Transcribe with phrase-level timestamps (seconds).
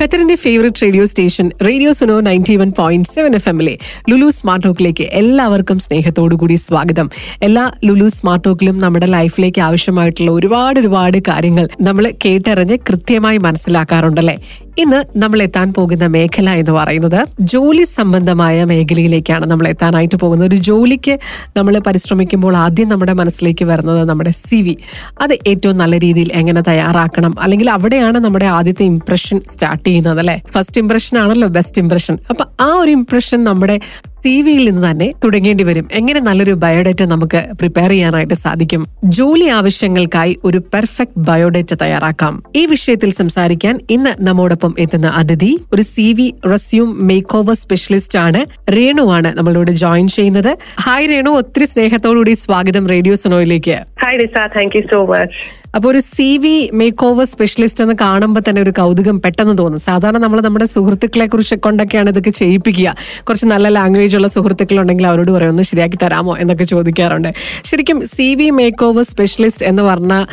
[0.00, 3.78] ഖത്തറിന്റെ favourite radio station radio Suno ninety one point seven F എമ്മിലെ
[4.10, 7.10] Lulu smart ടോക്കിലേക്ക് എല്ലാവർക്കും സ്നേഹത്തോടു കൂടി സ്വാഗതം.
[7.42, 14.36] എല്ലാ ലുലു സ്മാർട്ട് ടോക്കിലും നമ്മുടെ ലൈഫിലേക്ക് ആവശ്യമായിട്ടുള്ള ഒരുപാട് ഒരുപാട് കാര്യങ്ങൾ നമ്മൾ കേട്ടറിഞ്ഞ് കൃത്യമായി മനസ്സിലാക്കാറുണ്ടല്ലേ?
[14.78, 20.48] ഇന്ന് നമ്മൾ എത്താൻ പോകുന്ന മേഖല എന്ന് പറയുന്നത് ജോലി സംബന്ധമായ മേഖലയിലേക്കാണ് നമ്മൾ എത്താനായിട്ട് പോകുന്നത്.
[20.48, 21.18] ഒരു ജോലിക്ക്
[21.56, 24.76] നമ്മൾ പരിശ്രമിക്കുമ്പോൾ ആദ്യം നമ്മുടെ മനസ്സിലേക്ക് വരുന്നത് നമ്മുടെ സി
[25.20, 27.40] അത് ഏറ്റവും നല്ല രീതിയിൽ എങ്ങനെ തയ്യാറാക്കണം?
[27.40, 32.74] അല്ലെങ്കിൽ അവിടെയാണ് നമ്മുടെ ആദ്യത്തെ ഇംപ്രഷൻ സ്റ്റാർട്ട് ചെയ്യുന്നത് അല്ലെ ഫസ്റ്റ് ഇംപ്രഷൻ ആണല്ലോ ബെസ്റ്റ് ഇംപ്രഷൻ അപ്പൊ ആ
[32.74, 33.80] ഒരു ഇംപ്രഷൻ നമ്മുടെ
[34.24, 35.88] സി വിയിൽ നിന്ന് തന്നെ തുടങ്ങേണ്ടി വരും.
[35.92, 38.86] എങ്ങനെ നല്ലൊരു ബയോഡേറ്റ നമുക്ക് പ്രിപ്പയർ ചെയ്യാനായിട്ട് സാധിക്കും?
[39.04, 42.42] ജോലി ആവശ്യങ്ങൾക്കായി ഒരു പെർഫെക്റ്റ് ബയോഡേറ്റ തയ്യാറാക്കാം.
[42.56, 49.38] ഈ വിഷയത്തിൽ സംസാരിക്കാൻ ഇന്ന് നമ്മോടൊപ്പം എത്തുന്ന അതിഥി ഒരു C V resume makeover specialist ആണ് രേണുവാണ്
[49.38, 50.58] നമ്മളോട് ജോയിൻ ചെയ്യുന്നത്.
[50.80, 51.30] ഹായ് രേണു.
[51.30, 53.78] ഒത്തിരി സ്നേഹത്തോടുകൂടി സ്വാഗതം radio സുനോയിലേക്ക്.
[54.02, 58.42] Hi Riza thank you so much അപ്പോൾ ഒരു C V make over specialist എന്ന് കാണുമ്പോൾ
[58.48, 59.80] തന്നെ ഒരു കൗതുകം പെട്ടെന്ന് തോന്നും.
[59.80, 62.94] സാധാരണ നമ്മൾ നമ്മുടെ സുഹൃത്തുക്കളെ കുറിച്ച് കൊണ്ടൊക്കെയാണ് ഇതൊക്കെ ചെയ്യിപ്പിക്കുക.
[63.28, 66.36] കുറച്ച് നല്ല ലാംഗ്വേജ് ഉള്ള സുഹൃത്തുക്കൾ ഉണ്ടെങ്കിൽ അവരോട് പറയും ഒന്ന് ശരിയാക്കി തരാമോ?
[66.36, 67.30] എന്നൊക്കെ ചോദിക്കാറുണ്ട്.
[67.64, 70.24] ശരിക്കും C V make over specialist എന്ന് പറഞ്ഞ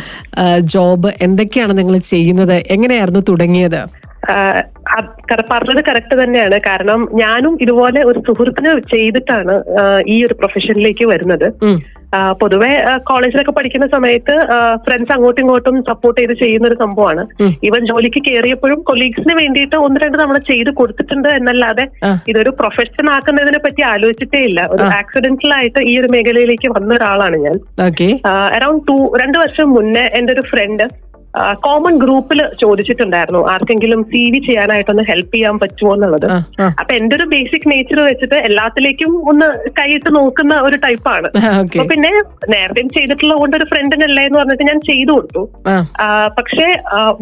[0.60, 2.64] ജോബ് എന്തൊക്കെയാണ് നിങ്ങൾ ചെയ്യുന്നത്?
[2.70, 3.82] എങ്ങനെയായിരുന്നു തുടങ്ങിയത്?
[5.52, 6.60] പറഞ്ഞത് കറക്റ്റ് തന്നെയാണ്.
[6.68, 9.56] കാരണം ഞാനും ഇതുപോലെ ഒരു സുഹൃത്തിന് ചെയ്തിട്ടാണ്
[10.08, 11.48] ഈ ഒരു പ്രൊഫഷനിലേക്ക് വരുന്നത്.
[12.40, 12.72] പൊതുവെ
[13.10, 14.34] കോളേജിലൊക്കെ പഠിക്കുന്ന സമയത്ത്
[14.86, 17.24] ഫ്രണ്ട്സ് അങ്ങോട്ടും ഇങ്ങോട്ടും സപ്പോർട്ട് ചെയ്ത് ചെയ്യുന്ന ഒരു സംഭവമാണ്
[17.68, 21.86] ഇവൻ ജോലിക്ക് കയറിയപ്പോഴും കൊളീഗ്സിന് വേണ്ടിയിട്ട് ഒന്ന് രണ്ട് തവണ ചെയ്ത് കൊടുത്തിട്ടുണ്ട് എന്നല്ലാതെ
[22.28, 24.68] ഇതൊരു പ്രൊഫഷൻ ആക്കുന്നതിനെ പറ്റി ആലോചിച്ചിട്ടേ ഇല്ല.
[24.74, 27.58] ഒരു ആക്സിഡന്റൽ ആയിട്ട് ഈ ഒരു മേഖലയിലേക്ക് വന്ന ഒരാളാണ് ഞാൻ.
[28.56, 30.86] അറൌണ്ട് ടു രണ്ടു വർഷം മുന്നേ എന്റെ ഒരു ഫ്രണ്ട്
[31.66, 36.28] കോമൺ ഗ്രൂപ്പിൽ ചോദിച്ചിട്ടുണ്ടായിരുന്നു ആർക്കെങ്കിലും സി വി ചെയ്യാനായിട്ടൊന്ന് ഹെൽപ്പ് ചെയ്യാൻ പറ്റുമോ എന്നുള്ളത്.
[36.82, 39.48] അപ്പൊ എന്റെ ഒരു ബേസിക് നേച്ചർ വെച്ചിട്ട് എല്ലാത്തിലേക്കും ഒന്ന്
[39.80, 42.12] കൈയിട്ട് നോക്കുന്ന ഒരു ടൈപ്പാണ് അപ്പൊ പിന്നെ
[42.54, 45.44] നേരത്തെ ചെയ്തിട്ടുള്ള കൊണ്ട് ഒരു ഫ്രണ്ടിനല്ലേ എന്ന് പറഞ്ഞിട്ട് ഞാൻ ചെയ്തു കൊടുത്തു.
[46.40, 46.68] പക്ഷെ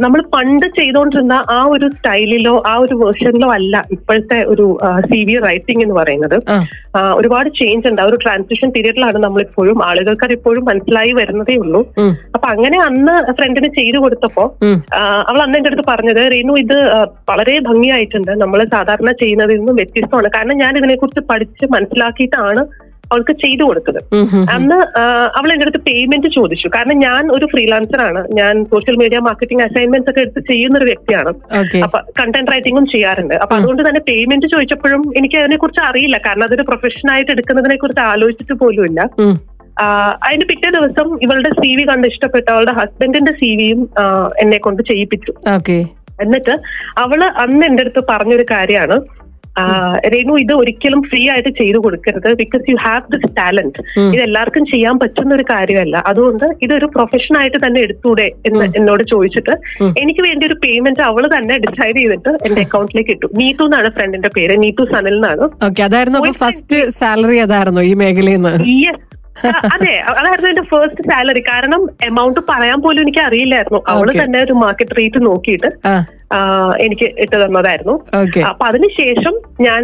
[0.06, 4.68] നമ്മൾ പണ്ട് ചെയ്തുകൊണ്ടിരുന്ന ആ ഒരു സ്റ്റൈലിലോ ആ ഒരു വേർഷനിലോ അല്ല ഇപ്പോഴത്തെ ഒരു
[5.12, 6.38] സി വി റൈറ്റിംഗ് എന്ന് പറയുന്നത്.
[7.20, 8.02] ഒരുപാട് ചേഞ്ച് ഉണ്ട്.
[8.04, 11.82] ആ ഒരു ട്രാൻസിഷൻ പീരീഡിലാണ് നമ്മളിപ്പോഴും ആളുകൾക്ക് അത് ഇപ്പോഴും മനസ്സിലായി വരുന്നതേ ഉള്ളൂ.
[12.36, 14.46] അപ്പൊ അങ്ങനെ അന്ന് ഫ്രണ്ടിന് ചെയ്തു കൊടുത്തപ്പോ
[15.30, 16.78] അവൾ അന്ന് എന്റെ അടുത്ത് പറഞ്ഞത് റീനു ഇത്
[17.32, 18.32] വളരെ ഭംഗിയായിട്ടുണ്ട്.
[18.44, 20.30] നമ്മൾ സാധാരണ ചെയ്യുന്നതിൽ നിന്നും വ്യത്യസ്തമാണ്.
[20.38, 22.64] കാരണം ഞാൻ ഇതിനെക്കുറിച്ച് പഠിച്ച് മനസ്സിലാക്കിയിട്ടാണ്
[23.14, 23.98] അവൾക്ക് ചെയ്തു കൊടുത്തത്.
[24.56, 24.76] അന്ന്
[25.38, 26.68] അവൾ എന്റെ അടുത്ത് പേയ്മെന്റ് ചോദിച്ചു.
[26.76, 28.22] കാരണം ഞാൻ ഒരു ഫ്രീലാൻസർ ആണ്.
[28.38, 31.32] ഞാൻ സോഷ്യൽ മീഡിയ മാർക്കറ്റിംഗ് അസൈൻമെന്റ്സ് ഒക്കെ എടുത്ത് ചെയ്യുന്ന ഒരു വ്യക്തിയാണ്
[31.86, 33.36] അപ്പൊ കണ്ടന്റ് റൈറ്റിംഗും ചെയ്യാറുണ്ട്.
[33.44, 36.20] അപ്പൊ അതുകൊണ്ട് തന്നെ പേയ്മെന്റ് ചോദിച്ചപ്പോഴും എനിക്ക് അതിനെ കുറിച്ച് അറിയില്ല.
[36.28, 39.02] കാരണം അതൊരു പ്രൊഫഷൻ ആയിട്ട് എടുക്കുന്നതിനെ കുറിച്ച് ആലോചിച്ചിട്ട് പോലുമില്ല.
[40.26, 43.82] അതിന്റെ പിറ്റേ ദിവസം ഇവളുടെ സി വി കണ്ട് ഇഷ്ടപ്പെട്ട അവളുടെ ഹസ്ബൻഡിന്റെ സി വിയും
[44.44, 45.34] എന്നെ കൊണ്ട് ചെയ്യിപ്പിച്ചു.
[46.24, 46.54] എന്നിട്ട്
[47.06, 48.98] അവൾ അന്ന് എന്റെ അടുത്ത് പറഞ്ഞൊരു കാര്യമാണ്.
[50.14, 52.28] രേണു ഇത് ഒരിക്കലും ഫ്രീ ആയിട്ട് ചെയ്തു കൊടുക്കരുത്.
[52.42, 53.82] Because you have this talent
[54.14, 56.04] ഇത് എല്ലാവർക്കും ചെയ്യാൻ പറ്റുന്ന ഒരു കാര്യമല്ല.
[56.12, 59.54] അതുകൊണ്ട് ഇതൊരു പ്രൊഫഷൻ ആയിട്ട് തന്നെ എടുത്തൂടെ എന്ന് എന്നോട് ചോദിച്ചിട്ട്
[60.04, 63.30] എനിക്ക് വേണ്ടി ഒരു പേയ്മെന്റ് അവൾ തന്നെ ഡിസൈഡ് ചെയ്തിട്ട് എന്റെ അക്കൗണ്ടിലേക്ക് ഇട്ടു.
[63.42, 64.56] നീതു എന്നാണ് ഫ്രണ്ടിന്റെ പേര്.
[64.64, 65.48] നീതു സനൽ എന്നാണ്.
[65.88, 68.54] അതായിരുന്നു ഫസ്റ്റ് സാലറി അതായിരുന്നു ഈ മേഖലയിൽ നിന്ന്.
[68.86, 69.11] യെസ്
[69.74, 74.98] അതെ അതായിരുന്നു എന്റെ ഫസ്റ്റ് സാലറി കാരണം എമൗണ്ട് പറയാൻ പോലും എനിക്ക് അറിയില്ലായിരുന്നു അവൾ തന്നെ ഒരു മാർക്കറ്റ്
[74.98, 75.70] റേറ്റ് നോക്കിയിട്ട്.
[76.86, 77.96] എനിക്ക് ഇട്ട് തന്നതായിരുന്നു
[78.50, 79.36] അപ്പൊ അതിനുശേഷം
[79.68, 79.82] ഞാൻ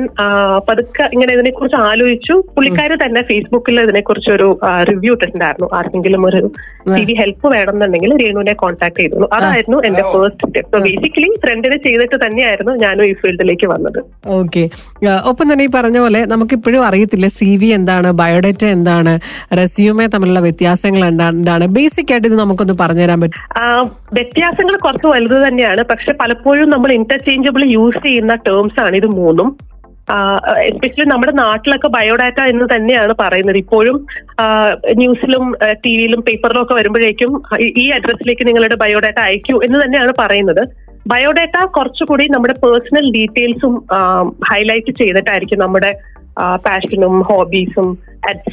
[0.67, 2.35] പതുക്കെ ഇങ്ങനെ ഇതിനെ കുറിച്ച് ആലോചിച്ചു.
[2.55, 4.47] പുള്ളിക്കാര് തന്നെ ഫേസ്ബുക്കിൽ ഇതിനെ കുറിച്ച് ഒരു
[4.89, 5.69] റിവ്യൂ ഇട്ടിട്ടുണ്ടായിരുന്നു.
[5.79, 6.41] ആർക്കെങ്കിലും ഒരു
[6.95, 12.17] ടി വി ഹെൽപ്പ് വേണമെന്നുണ്ടെങ്കിൽ രേണുവിനെ കോൺടാക്ട് ചെയ്തിരുന്നു അതായിരുന്നു എന്റെ ഫസ്റ്റ് സ്റ്റെപ്പ് സോ ബേസിക്കലി ഫ്രണ്ടിന് ചെയ്തിട്ട്
[12.25, 13.99] തന്നെയായിരുന്നു ഞാനും ഈ ഫീൽഡിലേക്ക് വന്നത്.
[14.37, 14.63] ഓക്കെ
[15.31, 17.27] ഒപ്പം തന്നെ ഈ പറഞ്ഞ പോലെ നമുക്ക് ഇപ്പോഴും അറിയത്തില്ല?
[17.39, 18.09] സി വി എന്താണ്?
[18.21, 19.13] ബയോഡേറ്റ എന്താണ്?
[19.59, 21.67] റെസ്യൂമെ തമ്മിലുള്ള വ്യത്യാസങ്ങൾ എന്താണ്?
[21.77, 23.41] ബേസിക് ആയിട്ട് ഇത് നമുക്കൊന്ന് പറഞ്ഞുതരാൻ പറ്റും.
[24.17, 25.81] വ്യത്യാസങ്ങൾ കുറച്ച് വലുത് തന്നെയാണ്.
[25.91, 29.47] പക്ഷെ പലപ്പോഴും നമ്മൾ ഇന്റർചേഞ്ചബിൾ യൂസ് ചെയ്യുന്ന ടേംസ് ആണ് ഇത് മൂന്നും.
[30.65, 33.57] എസ്പെഷ്യലി നമ്മുടെ നാട്ടിലൊക്കെ ബയോഡാറ്റ എന്ന് തന്നെയാണ് പറയുന്നത്.
[33.57, 33.97] ഇപ്പോഴും
[34.99, 35.45] ന്യൂസിലും
[35.85, 37.31] ടി വിയിലും പേപ്പറിലും ഒക്കെ വരുമ്പോഴേക്കും
[37.83, 40.61] ഈ അഡ്രസ്സിലേക്ക് നിങ്ങളുടെ ബയോഡാറ്റ അയക്കൂ എന്ന് തന്നെയാണ് പറയുന്നത്.
[41.07, 43.75] ബയോഡാറ്റ കുറച്ചുകൂടി നമ്മുടെ പേഴ്സണൽ ഡീറ്റെയിൽസും
[44.51, 45.91] ഹൈലൈറ്റ് ചെയ്തിട്ടായിരിക്കും നമ്മുടെ
[46.65, 47.89] പാഷനും ഹോബീസും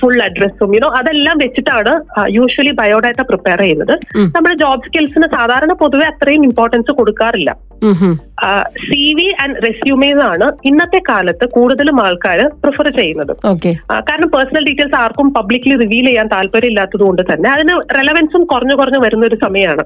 [0.00, 1.92] ഫുൾ അഡ്രസ്സും യുനോ അതെല്ലാം വെച്ചിട്ടാണ്
[2.38, 3.94] യൂഷ്വലി ബയോഡാറ്റ പ്രിപ്പയർ ചെയ്യുന്നത്.
[4.34, 7.52] നമ്മുടെ ജോബ് സ്കിൽസിന് സാധാരണ പൊതുവെ അത്രയും ഇമ്പോർട്ടൻസ് കൊടുക്കാറില്ല.
[8.88, 13.32] സി വി ആൻഡ് ആണ് ഇന്നത്തെ കാലത്ത് കൂടുതലും ആൾക്കാർ പ്രിഫർ ചെയ്യുന്നത്.
[14.08, 19.00] കാരണം പേഴ്സണൽ ഡീറ്റെയിൽസ് ആർക്കും പബ്ലിക്കലി റിവീൽ ചെയ്യാൻ താല്പര്യം ഇല്ലാത്തത് കൊണ്ട് തന്നെ അതിന് റെലവൻസും കുറഞ്ഞു കുറഞ്ഞു
[19.04, 19.84] വരുന്ന ഒരു സമയമാണ്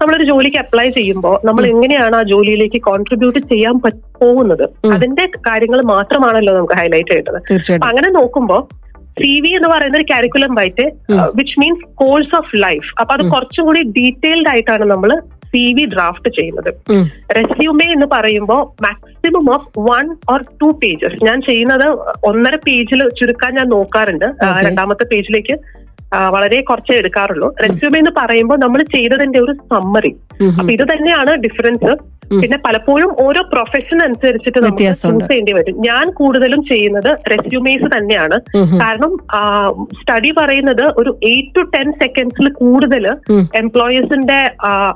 [0.00, 3.78] നമ്മളൊരു ജോലിക്ക് അപ്ലൈ ചെയ്യുമ്പോൾ നമ്മൾ എങ്ങനെയാണ് ആ ജോലിയിലേക്ക് കോൺട്രിബ്യൂട്ട് ചെയ്യാൻ
[4.22, 4.64] പോകുന്നത്?
[4.94, 7.40] അതിന്റെ കാര്യങ്ങൾ മാത്രമാണല്ലോ നമുക്ക് ഹൈലൈറ്റ് ചെയ്യേണ്ടത്.
[7.90, 8.62] അങ്ങനെ നോക്കുമ്പോൾ
[9.20, 10.86] സി വി എന്ന് പറയുന്ന ഒരു curriculum vitae
[11.38, 15.12] which means course of life അപ്പൊ അത് കുറച്ചും കൂടി ഡീറ്റെയിൽഡ് ആയിട്ടാണ് നമ്മൾ
[15.52, 16.70] സി വി ഡ്രാഫ്റ്റ് ചെയ്യുന്നത്.
[17.36, 21.86] റെസ്യൂമേ എന്ന് പറയുമ്പോൾ maximum of one or two pages ഞാൻ ചെയ്യുന്നത്
[22.30, 24.28] ഒന്നര പേജിൽ ചുരുക്കാൻ ഞാൻ നോക്കാറുണ്ട്.
[24.66, 25.56] രണ്ടാമത്തെ പേജിലേക്ക്
[26.34, 27.48] വളരെ കുറച്ചേ എടുക്കാറുള്ളൂ.
[27.64, 30.12] റെസ്യൂമേ എന്ന് പറയുമ്പോൾ നമ്മൾ ചെയ്തതിന്റെ ഒരു സമ്മറി
[30.58, 31.90] അപ്പൊ ഇത് തന്നെയാണ് ഡിഫറൻസ്
[32.42, 34.86] പിന്നെ പലപ്പോഴും ഓരോ പ്രൊഫഷൻ അനുസരിച്ചിട്ട് നമുക്ക്.
[35.02, 35.76] ചൂസ് ചെയ്യേണ്ടി വരും.
[35.88, 38.38] ഞാൻ കൂടുതലും ചെയ്യുന്നത് റെസ്യൂമേസ് തന്നെയാണ്.
[38.82, 39.12] കാരണം
[40.00, 43.06] സ്റ്റഡി പറയുന്നത് ഒരു എയ്റ്റ് ടു ടെൻ സെക്കൻഡ്സിൽ കൂടുതൽ
[43.62, 44.38] എംപ്ലോയീസിന്റെ എംപ്ലോയേഴ്സിന്റെ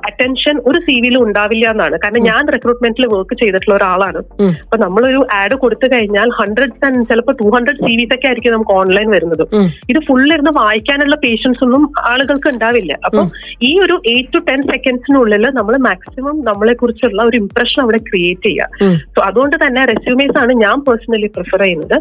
[0.08, 1.96] അറ്റൻഷൻ ഒരു സി വിയിൽ ഉണ്ടാവില്ല എന്നാണ്.
[2.04, 4.20] കാരണം ഞാൻ റിക്രൂട്ട്മെന്റിൽ വർക്ക് ചെയ്തിട്ടുള്ള ഒരാളാണ്.
[4.64, 8.74] അപ്പൊ നമ്മളൊരു ആഡ് കൊടുത്തു കഴിഞ്ഞാൽ ഹൺഡ്രഡ്സ് ആൻഡ് ചിലപ്പോൾ ടു ഹൺഡ്രഡ് സി വിസ് ഒക്കെ ആയിരിക്കും നമുക്ക്
[8.80, 9.44] ഓൺലൈൻ വരുന്നത്.
[9.90, 12.92] ഇത് ഫുൾ ഇരുന്ന് വായിക്കാനുള്ള പേഷ്യൻസ് ഒന്നും ആളുകൾക്ക് ഉണ്ടാവില്ല.
[13.06, 13.22] അപ്പൊ
[13.70, 18.88] ഈ ഒരു എയ്റ്റ് ടു ടെൻ സെക്കൻഡ്സിനുള്ളിൽ നമ്മൾ മാക്സിമം നമ്മളെ കുറിച്ചുള്ള ഒരു ഇംപ്രഷൻ അവിടെ ക്രിയേറ്റ് ചെയ്യുക.
[19.14, 21.96] സോ അതുകൊണ്ട് തന്നെ റെസ്യൂമേസ് ആണ് ഞാൻ പേഴ്സണലി പ്രിഫർ ചെയ്യുന്നത്.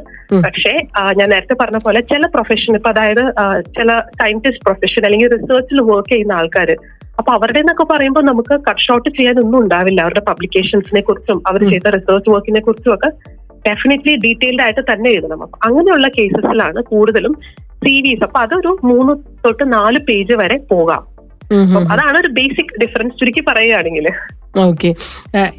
[0.45, 0.73] പക്ഷേ
[1.19, 3.23] ഞാൻ നേരത്തെ പറഞ്ഞ പോലെ ചില പ്രൊഫഷൻ ഇപ്പൊ അതായത്
[3.77, 6.71] ചില സയന്റിസ്റ്റ് പ്രൊഫഷൻ അല്ലെങ്കിൽ റിസർച്ചിൽ വർക്ക് ചെയ്യുന്ന ആൾക്കാർ
[7.19, 9.99] അപ്പൊ അവരുടെ എന്നൊക്കെ പറയുമ്പോൾ നമുക്ക് കട്ട് ഷോട്ട് ചെയ്യാനൊന്നും ഉണ്ടാവില്ല.
[10.05, 13.09] അവരുടെ പബ്ലിക്കേഷൻസിനെ കുറിച്ചും അവർ ചെയ്ത റിസർച്ച് വർക്കിനെ കുറിച്ചും ഒക്കെ
[13.67, 15.41] ഡെഫിനറ്റ്ലി ഡീറ്റെയിൽഡ് ആയിട്ട് തന്നെ എഴുതണം.
[15.45, 17.33] അപ്പൊ അങ്ങനെയുള്ള കേസസിലാണ് കൂടുതലും
[17.83, 19.13] സി വിസ് അപ്പൊ അതൊരു മൂന്ന്
[19.45, 21.03] തൊട്ട് നാല് പേജ് വരെ പോകാം.
[21.93, 24.07] അതാണ് ഒരു ബേസിക് ഡിഫറൻസ് ചുരുക്കി പറയുകയാണെങ്കിൽ.
[24.53, 24.89] ഓക്കെ.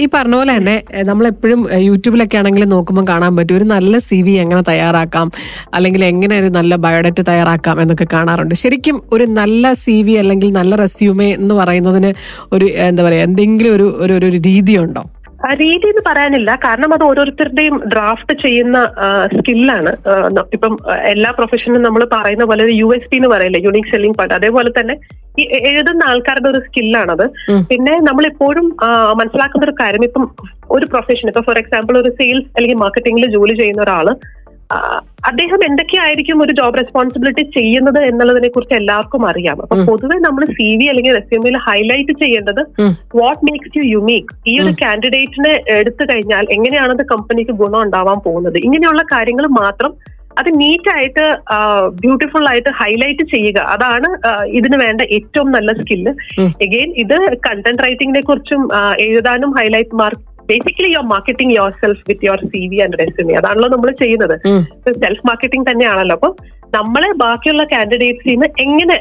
[0.01, 0.75] ഈ പറഞ്ഞ പോലെ തന്നെ
[1.05, 3.57] നമ്മളെപ്പോഴും യൂട്യൂബിലൊക്കെ ആണെങ്കിലും നോക്കുമ്പോൾ കാണാൻ പറ്റും.
[3.57, 5.31] ഒരു നല്ല സി വി എങ്ങനെ തയ്യാറാക്കാം
[5.75, 8.55] അല്ലെങ്കിൽ എങ്ങനെ ഒരു നല്ല ബയോഡേറ്റ തയ്യാറാക്കാം എന്നൊക്കെ കാണാറുണ്ട്.
[8.55, 12.13] ശരിക്കും ഒരു നല്ല സി വി അല്ലെങ്കിൽ നല്ല റെസ്യൂമേ എന്ന് പറയുന്നതിന്
[12.53, 15.05] ഒരു എന്താ പറയുക എന്തെങ്കിലും ഒരു ഒരു ഒരു രീതിയുണ്ടോ?
[15.61, 16.51] രീതി എന്ന് പറയാനില്ല.
[16.65, 18.79] കാരണം അത് ഓരോരുത്തരുടെയും ഡ്രാഫ്റ്റ് ചെയ്യുന്ന
[19.37, 19.93] സ്കില്ലാണ്
[20.57, 20.75] ഇപ്പം
[21.13, 24.73] എല്ലാ പ്രൊഫഷനും നമ്മൾ പറയുന്ന പോലെ ഒരു യു എസ് പി എന്ന് പറയില്ലേ യുണീക് സെല്ലിംഗ് പാർട്ട് അതേപോലെ
[24.79, 24.97] തന്നെ
[25.41, 27.25] ഈ എഴുതുന്ന ആൾക്കാരുടെ ഒരു സ്കില്ലാണത്.
[27.71, 28.67] പിന്നെ നമ്മൾ എപ്പോഴും
[29.21, 30.25] മനസ്സിലാക്കുന്ന ഒരു കാര്യം ഇപ്പം
[30.77, 34.09] ഒരു പ്രൊഫഷൻ ഇപ്പൊ ഫോർ എക്സാമ്പിൾ ഒരു സെയിൽസ് അല്ലെങ്കിൽ മാർക്കറ്റിംഗിൽ ജോലി ചെയ്യുന്ന ഒരാൾ
[35.27, 39.63] അദ്ദേഹം എന്തൊക്കെയായിരിക്കും ഒരു ജോബ് റെസ്പോൺസിബിലിറ്റി ചെയ്യുന്നത് എന്നുള്ളതിനെ കുറിച്ച് എല്ലാവർക്കും അറിയാം.
[39.63, 39.77] അപ്പൊ.
[39.85, 42.61] പൊതുവെ നമ്മൾ സി വി അല്ലെങ്കിൽ റെസ്യൂമിൽ ഹൈലൈറ്റ് ചെയ്യേണ്ടത്
[43.17, 48.59] വാട്ട് മേക്സ് യു യുണീക് ഈ ഒരു കാൻഡിഡേറ്റിനെ എടുത്തു കഴിഞ്ഞാൽ എങ്ങനെയാണ് അത് കമ്പനിക്ക് ഗുണം ഉണ്ടാവാൻ പോകുന്നത്?
[48.59, 49.95] ഇങ്ങനെയുള്ള കാര്യങ്ങൾ മാത്രം
[50.39, 51.37] അത് നീറ്റായിട്ട്
[52.01, 53.59] ബ്യൂട്ടിഫുൾ ആയിട്ട് ഹൈലൈറ്റ് ചെയ്യുക.
[53.59, 54.09] അതാണ്
[54.47, 56.13] ഇതിന് വേണ്ട ഏറ്റവും നല്ല സ്കില്ല്.
[56.63, 62.63] എഗെയിൻ ഇത് കണ്ടന്റ് റൈറ്റിംഗിനെ കുറിച്ചും എഴുതാനും highlight mark basically your marketing yourself with your C
[62.69, 64.37] V and resume അതാണല്ലോ നമ്മൾ ചെയ്യുന്നത്.
[65.05, 66.17] സെൽഫ് മാർക്കറ്റിംഗ് തന്നെയാണല്ലോ.
[66.17, 66.35] അപ്പം
[66.79, 68.97] നമ്മളെ ബാക്കിയുള്ള കാൻഡിഡേറ്റ്സിൽ നിന്ന് എങ്ങനെ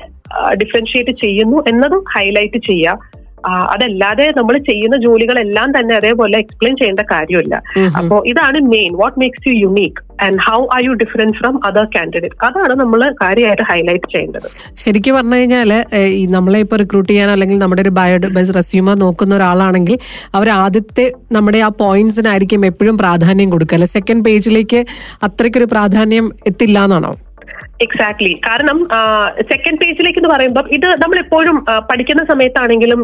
[0.53, 3.10] ഡിഫറൻഷിയേറ്റ് ചെയ്യുന്നു എന്നതും ഹൈലൈറ്റ് ചെയ്യുക
[3.45, 7.63] അതല്ലാതെ നമ്മൾ ചെയ്യുന്ന ജോലികളെല്ലാം തന്നെ അതേപോലെ എക്സ്പ്ലെയിൻ ചെയ്യേണ്ട കാര്യമില്ല.
[7.77, 7.97] ഉം, ഉം.
[7.97, 12.45] അപ്പോ ഇതാണ് main what makes you unique and how are you different from other candidate
[12.45, 14.75] അതാണ് നമ്മൾ കാര്യമായിട്ട് ഹൈലൈറ്റ് ചെയ്യേണ്ടത്.
[14.75, 15.85] ശരിക്കും പറഞ്ഞു കഴിഞ്ഞാൽ
[16.29, 19.97] നമ്മളെ ഇപ്പോൾ റിക്രൂട്ട് ചെയ്യാൻ അല്ലെങ്കിൽ നമ്മുടെ ഒരു ബയോ ബസ് റെസ്യൂമ നോക്കുന്ന ഒരാളാണെങ്കിൽ
[20.35, 23.75] അവർ ആദ്യത്തെ നമ്മുടെ ആ പോയിന്റ്സിനായിരിക്കും എപ്പോഴും പ്രാധാന്യം കൊടുക്കുക.
[23.75, 24.85] അല്ലെ സെക്കൻഡ് പേജിലേക്ക്
[25.23, 27.15] അത്രയ്ക്കൊരു പ്രാധാന്യം എത്തില്ല എന്നാണോ
[27.81, 28.77] എക്സാക്ട്ലി കാരണം
[29.49, 31.57] സെക്കൻഡ് പേജിലേക്ക് എന്ന് പറയുമ്പോൾ ഇത് നമ്മൾ എപ്പോഴും
[31.89, 33.01] പഠിക്കുന്ന സമയത്താണെങ്കിലും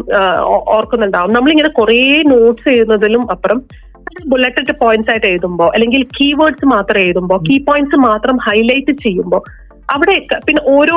[0.76, 1.32] ഓർക്കുന്നുണ്ടാവും.
[1.32, 2.00] നമ്മളിങ്ങനെ കുറേ
[2.32, 3.60] നോട്ട്സ് എഴുതുന്നതിലും അപ്പുറം
[4.26, 9.42] ബുള്ളറ്റഡ് പോയിന്റ്സ് ആയിട്ട് എഴുതുമ്പോൾ അല്ലെങ്കിൽ കീവേഡ്സ് മാത്രം എഴുതുമ്പോൾ കീ പോയിന്റ്സ് മാത്രം ഹൈലൈറ്റ് ചെയ്യുമ്പോൾ
[9.88, 10.14] അവിടെ
[10.46, 10.96] പിന്നെ ഓരോ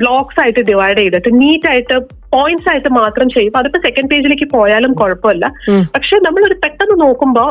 [0.00, 1.96] ബ്ലോക്സ് ആയിട്ട് ഡിവൈഡ് ചെയ്തിട്ട് നീറ്റ് ആയിട്ട്
[2.34, 5.46] പോയിന്റ്സ് ആയിട്ട് മാത്രം ചെയ്യുമ്പോൾ അതിപ്പോ സെക്കൻഡ് പേജിലേക്ക് പോയാലും കുഴപ്പമില്ല.
[5.94, 7.48] പക്ഷെ നമ്മൾ ഒരു പെട്ടെന്ന് നോക്കുമ്പോൾ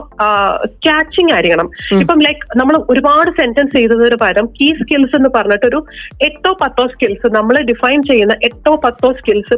[0.85, 1.69] ക്യാച്ചിങ് ആയിരിക്കണം.
[2.03, 5.81] ഇപ്പം ലൈക്ക് നമ്മൾ ഒരുപാട് സെന്റൻസ് ചെയ്തതിന് പകരം കീ സ്കിൽസ് എന്ന് പറഞ്ഞിട്ടൊരു
[6.27, 9.57] എട്ടോ പത്തോ സ്കിൽസ് നമ്മൾ ഡിഫൈൻ ചെയ്യുന്ന എട്ടോ പത്തോ സ്കിൽസ്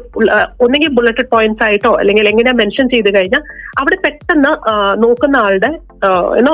[0.65, 3.43] ഒന്നെങ്കിൽ ബുള്ളറ്റഡ് പോയിന്റ്സ് ആയിട്ടോ അല്ലെങ്കിൽ എങ്ങനെയാ മെൻഷൻ ചെയ്ത് കഴിഞ്ഞാൽ
[3.81, 4.53] അവിടെ പെട്ടെന്ന്
[5.05, 5.71] നോക്കുന്ന ആളുടെ
[6.39, 6.53] യുനോ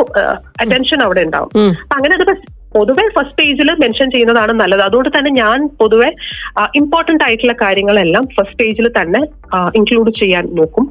[0.61, 1.49] അറ്റൻഷൻ അവിടെ ഉണ്ടാവും.
[1.97, 2.35] അങ്ങനെ അതിപ്പോ
[2.75, 4.83] പൊതുവെ ഫസ്റ്റ് പേജിൽ മെൻഷൻ ചെയ്യുന്നതാണ് നല്ലത്.
[4.87, 6.09] അതുകൊണ്ട് തന്നെ ഞാൻ പൊതുവെ
[6.81, 9.21] ഇമ്പോർട്ടന്റ് ആയിട്ടുള്ള കാര്യങ്ങളെല്ലാം ഫസ്റ്റ് പേജിൽ തന്നെ
[9.81, 10.87] ഇൻക്ലൂഡ് ചെയ്യാൻ നോക്കും.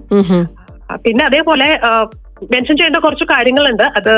[1.06, 1.68] പിന്നെ അതേപോലെ
[2.52, 3.84] മെൻഷൻ ചെയ്യേണ്ട കുറച്ച് കാര്യങ്ങളുണ്ട്.
[3.98, 4.10] അത്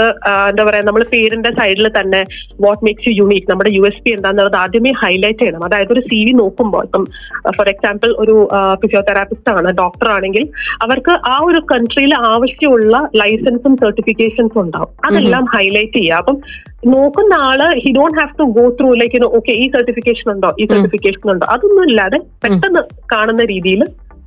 [0.50, 2.20] എന്താ പറയാ നമ്മൾ പേരിന്റെ സൈഡിൽ തന്നെ
[2.64, 5.62] വാട്ട് മേക്സ് യു യുണീക് നമ്മുടെ യു എസ് പി എന്താണെന്നുള്ളത് ആദ്യമേ ഹൈലൈറ്റ് ചെയ്യണം.
[5.66, 7.04] അതായത് ഒരു സി വി നോക്കുമ്പോൾ ഇപ്പം
[7.58, 8.34] ഫോർ എക്സാമ്പിൾ ഒരു
[8.82, 10.44] ഫിസിയോതെറാപ്പിസ്റ്റ് ആണ് ഡോക്ടർ ആണെങ്കിൽ
[10.86, 14.92] അവർക്ക് ആ ഒരു കൺട്രിയിൽ ആവശ്യമുള്ള ലൈസൻസും സർട്ടിഫിക്കേഷൻസും ഉണ്ടാവും.
[15.08, 16.38] അതെല്ലാം ഹൈലൈറ്റ് ചെയ്യുക അപ്പം
[16.82, 20.50] നോക്കുന്ന ആൾ he don't have to go through like okay ഈ സർട്ടിഫിക്കേഷൻ ഉണ്ടോ?
[20.60, 21.46] ഈ സർട്ടിഫിക്കേഷൻ ഉണ്ടോ?
[21.54, 22.82] അതൊന്നും ഇല്ലാതെ പെട്ടെന്ന്
[23.12, 23.82] കാണുന്ന രീതിയിൽ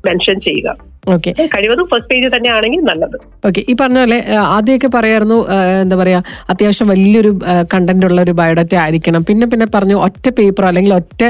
[0.08, 0.70] മെൻഷൻ ചെയ്യുക.
[1.14, 3.16] ഓക്കെ കഴിവതും ഫസ്റ്റ് പേജ് തന്നെയാണെങ്കിൽ നല്ലത്.
[3.48, 4.18] ഓക്കെ ഈ പറഞ്ഞ പോലെ
[4.56, 5.38] ആദ്യമൊക്കെ പറയായിരുന്നു
[5.84, 7.32] എന്താ പറയാ അത്യാവശ്യം വലിയൊരു
[7.74, 9.24] കണ്ടന്റ് ഉള്ള ഒരു ബയോഡാറ്റ ആയിരിക്കണം.
[9.30, 11.24] പിന്നെ പിന്നെ പറഞ്ഞു ഒറ്റ പേപ്പർ അല്ലെങ്കിൽ ഒറ്റ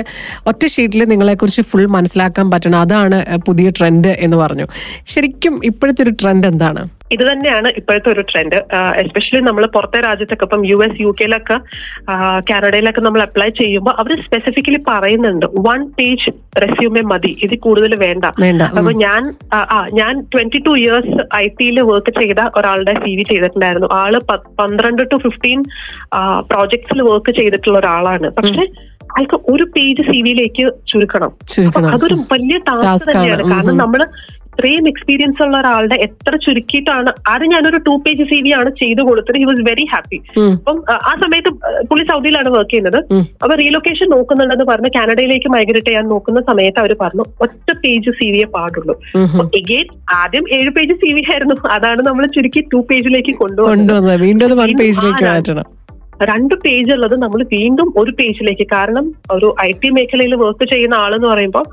[0.52, 2.80] ഒറ്റ ഷീറ്റിൽ നിങ്ങളെ കുറിച്ച് ഫുൾ മനസ്സിലാക്കാൻ പറ്റണം.
[2.80, 4.68] അതാണ് പുതിയ ട്രെൻഡ് എന്ന് പറഞ്ഞു.
[5.14, 6.84] ശരിക്കും ഇപ്പോഴത്തെ ഒരു ട്രെൻഡ് എന്താണ്?
[7.12, 8.58] ഇത് തന്നെയാണ് ഇപ്പോഴത്തെ ഒരു ട്രെൻഡ്
[8.96, 11.58] എസ്പെഷ്യലി നമ്മൾ പുറത്തെ രാജ്യത്തൊക്കെ ഇപ്പം യു എസ് യു കെയിലൊക്കെ
[12.50, 17.38] കാനഡയിലൊക്കെ നമ്മൾ അപ്ലൈ ചെയ്യുമ്പോൾ അവർ സ്പെസിഫിക്കലി പറയുന്നുണ്ട് വൺ പേജ് റെസ്യൂമേ മതി.
[17.44, 18.26] ഇത് കൂടുതൽ വേണ്ട.
[18.72, 19.22] അപ്പൊ ഞാൻ
[19.54, 19.60] ആ,
[19.94, 23.88] ഞാൻ ട്വന്റി ടു ഇയേഴ്സ് ഐ ടിയിൽ വർക്ക് ചെയ്ത ഒരാളുടെ സി വി ചെയ്തിട്ടുണ്ടായിരുന്നു.
[23.94, 24.16] ആൾ
[24.60, 25.60] പന്ത്രണ്ട് ടു ഫിഫ്റ്റീൻ
[26.52, 28.30] പ്രോജക്ട്സിൽ വർക്ക് ചെയ്തിട്ടുള്ള ഒരാളാണ്.
[28.32, 28.64] പക്ഷെ
[29.12, 31.32] അയാൾക്ക് ഒരു പേജ് സി വിയിലേക്ക് ചുരുക്കണം.
[31.94, 33.44] അതൊരു വലിയ ടാസ്ക് തന്നെയാണ്.
[33.52, 33.82] കാരണം ഉം.
[34.54, 39.38] ഇത്രയും എക്സ്പീരിയൻസ് ഉള്ള ഒരാളുടെ എത്ര ചുരുക്കിയിട്ടാണ് അത് ഞാനൊരു ടു പേജ് സി വി ആണ് ചെയ്തു കൊടുത്തത്.
[39.38, 40.18] He was very happy.
[40.54, 41.52] അപ്പം ആ, സമയത്ത്
[41.90, 43.00] പുള്ളി സൗദിയിലാണ് വർക്ക് ചെയ്യുന്നത്.
[43.44, 48.46] അപ്പൊ റീലൊക്കേഷൻ നോക്കുന്നുണ്ടെന്ന് പറഞ്ഞ് കാനഡയിലേക്ക് മൈഗ്രേറ്റ് ചെയ്യാൻ നോക്കുന്ന സമയത്ത് അവർ പറഞ്ഞു ഒറ്റ പേജ് സി വിയെ
[48.58, 48.96] പാടുള്ളൂ.
[49.62, 49.88] എഗെയിൻ
[50.22, 51.56] ആദ്യം ഏഴ് പേജ് സി വി ആയിരുന്നു.
[51.78, 54.50] അതാണ് നമ്മൾ ചുരുക്കി ടു പേജിലേക്ക് കൊണ്ടുപോകുന്നത് വീണ്ടും
[54.82, 55.68] പേജിലേക്ക് മാറ്റണം.
[56.22, 61.28] രണ്ട് പേജ് ഉള്ളത് നമ്മൾ വീണ്ടും ഒരു പേജിലേക്ക് കാരണം ഒരു ഐ ടി മേഖലയിൽ വർക്ക് ചെയ്യുന്ന ആളെന്ന്
[61.28, 61.66] പറയുമ്പോൾ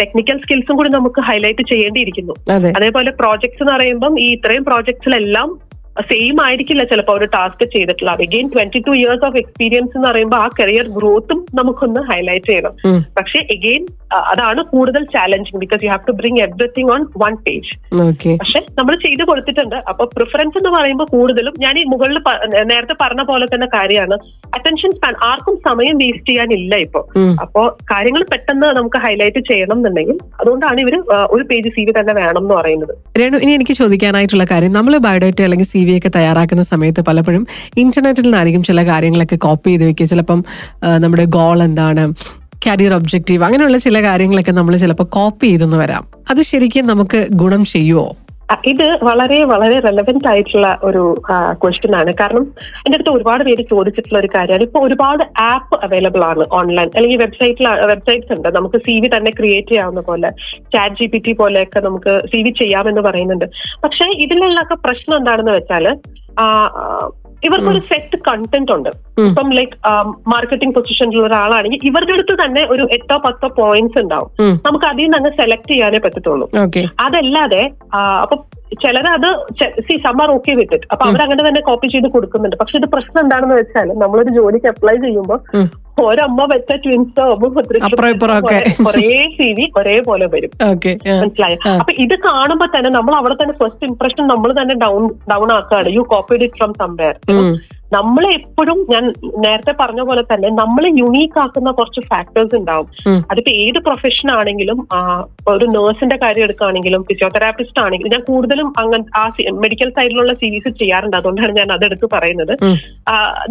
[0.00, 2.34] ടെക്നിക്കൽ സ്കിൽസും കൂടി നമുക്ക് ഹൈലൈറ്റ് ചെയ്യേണ്ടിയിരിക്കുന്നു.
[2.76, 5.48] അതേപോലെ പ്രോജക്ട്സ് എന്ന് പറയുമ്പം ഈ ഇത്രയും പ്രോജക്ട്സിലെല്ലാം
[6.10, 10.48] സെയിം ആയിരിക്കില്ല ചിലപ്പോൾ ഒരു ടാസ്ക് ചെയ്തിട്ടുള്ള again twenty two years of experience എന്ന് പറയുമ്പോൾ ആ
[10.60, 12.74] കരിയർ ഗ്രോത്തും നമുക്കൊന്ന് ഹൈലൈറ്റ് ചെയ്യണം.
[13.18, 13.84] പക്ഷെ എഗെയിൻ
[14.32, 17.70] അതാണ് കൂടുതൽ challenging because you have to bring everything on one page
[18.06, 19.76] okay പക്ഷെ നമ്മൾ ചെയ്തു കൊടുത്തിട്ടുണ്ട്.
[19.92, 22.18] അപ്പൊ പ്രിഫറൻസ് എന്ന് പറയുമ്പോൾ കൂടുതലും ഞാൻ ഈ മുകളിൽ
[22.72, 24.18] നേരത്തെ പറഞ്ഞ പോലെ തന്നെ കാര്യമാണ്.
[24.56, 27.02] അറ്റൻഷൻ സ്പാൻ ആർക്കും സമയം വേസ്റ്റ് ചെയ്യാനില്ല ഇപ്പൊ.
[27.44, 30.96] അപ്പോ കാര്യങ്ങൾ പെട്ടെന്ന് നമുക്ക് ഹൈലൈറ്റ് ചെയ്യണം എന്നുണ്ടെങ്കിൽ അതുകൊണ്ടാണ് ഇവർ
[31.36, 32.94] ഒരു പേജ് സി വി തന്നെ വേണം എന്ന് പറയുന്നത്.
[33.20, 34.72] രേണു ഇനി എനിക്ക് ചോദിക്കാനായിട്ടുള്ള കാര്യം.
[34.78, 39.84] നമ്മൾ ബയോഡേറ്റ അല്ലെങ്കിൽ സി വി ഒക്കെ തയ്യാറാക്കുന്ന സമയത്ത് പലപ്പോഴും ഇന്റർനെറ്റിൽ നിന്നായിരിക്കും ചില കാര്യങ്ങളൊക്കെ കോപ്പി ചെയ്ത്
[39.84, 40.06] വെക്കുക.
[40.06, 40.44] ചിലപ്പം
[40.98, 42.14] നമ്മുടെ ഗോൾ എന്താണ്
[42.66, 46.04] കരിയർ ഒബ്ജക്റ്റീവ് അങ്ങനെയുള്ള ചില കാര്യങ്ങളൊക്കെ നമ്മൾ ചിലപ്പോൾ കോപ്പി ചെയ്തെന്ന് വരാം.
[46.30, 48.16] അത് ശരിക്കും നമുക്ക് ഗുണം ചെയ്യുമോ
[48.66, 51.22] ഇത് വളരെ വളരെ റെലവെന്റ് ആയിട്ടുള്ള ഒരു
[51.52, 52.12] ക്വസ്റ്റ്യൻ ആണ്.
[52.20, 52.44] കാരണം
[52.86, 54.62] എന്റെ അടുത്ത് ഒരുപാട് പേര് ചോദിച്ചിട്ടുള്ള ഒരു കാര്യമാണ്.
[54.62, 58.48] ഇപ്പൊ ഒരുപാട് ആപ്പ് അവൈലബിൾ ആണ് ഓൺലൈൻ അല്ലെങ്കിൽ വെബ്സൈറ്റിൽ വെബ്സൈറ്റ്സ് ഉണ്ട്.
[58.48, 60.30] നമുക്ക് സി വി തന്നെ ക്രിയേറ്റ് ചെയ്യാവുന്ന പോലെ
[60.74, 63.44] ചാറ്റ് ജി പി ടി പോലെയൊക്കെ നമുക്ക് സി വി ചെയ്യാമെന്ന് പറയുന്നുണ്ട്.
[63.84, 65.52] പക്ഷെ ഇതിലുള്ളൊക്കെ പ്രശ്നം എന്താണെന്ന്
[66.38, 66.44] ആ,
[67.44, 68.90] ഇവർക്കൊരു സെറ്റ് കണ്ടന്റ് ഉണ്ട്.
[69.28, 69.76] ഇപ്പം ലൈക്ക്
[70.26, 74.30] മാർക്കറ്റിംഗ് പൊസിഷനിലുള്ള ഒരാളാണെങ്കിൽ ഇവരുടെ അടുത്ത് തന്നെ ഒരു എട്ടോ പത്തോ പോയിന്റ്സ് ഉണ്ടാവും.
[74.66, 76.48] നമുക്ക് അതിൽ നിന്ന് അങ്ങ് സെലക്ട് ചെയ്യാനേ പറ്റത്തുള്ളൂ.
[77.00, 77.62] അതല്ലാതെ
[78.24, 78.36] അപ്പൊ
[78.82, 79.28] ചിലത് അത്
[79.86, 82.56] സി സമ്മർ ഓക്കെ വിട്ടിട്ട് അപ്പൊ അവരങ്ങനെ തന്നെ കോപ്പി ചെയ്ത് കൊടുക്കുന്നുണ്ട്.
[82.60, 85.40] പക്ഷെ ഇത് പ്രശ്നം എന്താണെന്ന് വെച്ചാൽ നമ്മളൊരു ജോലിക്ക് അപ്ലൈ ചെയ്യുമ്പോൾ.
[86.04, 87.24] ഒരമ്മ വെച്ച ട്വിൻസോ.
[88.88, 90.52] ഒരേ സി വി ഒരേപോലെ വരും.
[91.22, 91.58] മനസ്സിലായോ?
[91.80, 96.04] അപ്പൊ ഇത് കാണുമ്പോ തന്നെ നമ്മൾ അവിടെ തന്നെ ഫസ്റ്റ് ഇംപ്രഷൻ നമ്മൾ തന്നെ ഡൗൺ ഡൗൺ ആക്കുകയാണ് you
[96.14, 97.14] copied it from somewhere
[97.96, 99.04] നമ്മളെ എപ്പോഴും ഞാൻ
[99.44, 102.88] നേരത്തെ പറഞ്ഞ പോലെ തന്നെ നമ്മളെ യുണീക്ക് ആക്കുന്ന കുറച്ച് ഫാക്ടേഴ്സ് ഉണ്ടാവും.
[103.30, 104.78] അതിപ്പോ ഏത് പ്രൊഫഷൻ ആണെങ്കിലും
[105.52, 109.24] ഒരു നേഴ്സിന്റെ കാര്യം എടുക്കുകയാണെങ്കിലും ഫിസിയോതെറാപ്പിസ്റ്റ് ആണെങ്കിലും ഞാൻ കൂടുതലും അങ്ങനെ ആ
[109.64, 112.54] മെഡിക്കൽ സൈഡിലുള്ള സീരീസ് ചെയ്യാറുണ്ട് അതുകൊണ്ടാണ് ഞാൻ അതെടുത്ത് പറയുന്നത്.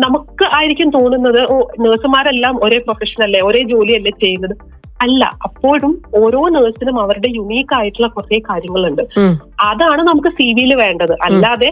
[0.05, 4.55] നമുക്ക് ആയിരിക്കും തോന്നുന്നത് ഓ നേഴ്സുമാരെല്ലാം ഒരേ പ്രൊഫഷൻ അല്ലേ ഒരേ ജോലിയല്ലേ ചെയ്യുന്നത്
[4.99, 9.01] അല്ല അപ്പോഴും ഓരോ നേഴ്സിനും അവരുടെ യുണീക്ക് ആയിട്ടുള്ള കുറെ കാര്യങ്ങളുണ്ട്.
[9.69, 11.13] അതാണ് നമുക്ക് സി വിയിൽ വേണ്ടത്.
[11.27, 11.69] അല്ലാതെ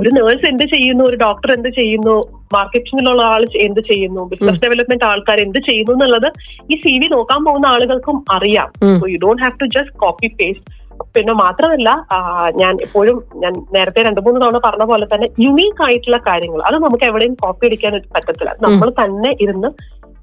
[0.00, 2.14] ഒരു നേഴ്സ് എന്ത് ചെയ്യുന്നു ഒരു ഡോക്ടർ എന്ത് ചെയ്യുന്നു
[2.54, 6.28] മാർക്കറ്റിംഗിലുള്ള ആൾ എന്ത് ചെയ്യുന്നു ബിസിനസ് ഡെവലപ്മെന്റ് ആൾക്കാർ എന്ത് ചെയ്യുന്നു എന്നുള്ളത്
[6.70, 8.70] ഈ സി വി നോക്കാൻ പോകുന്ന ആളുകൾക്കും അറിയാം.
[9.00, 10.80] So you don't have to just copy paste
[11.14, 11.90] പിന്നെ മാത്രമല്ല
[12.60, 16.60] ഞാൻ എപ്പോഴും ഞാൻ നേരത്തെ രണ്ടു മൂന്ന് തവണ പറഞ്ഞ പോലെ തന്നെ യുണീക്ക് ആയിട്ടുള്ള കാര്യങ്ങൾ.
[16.68, 18.52] അത് നമുക്ക് എവിടെയും കോപ്പി അടിക്കാൻ പറ്റത്തില്ല.
[18.66, 19.70] നമ്മൾ തന്നെ ഇരുന്ന്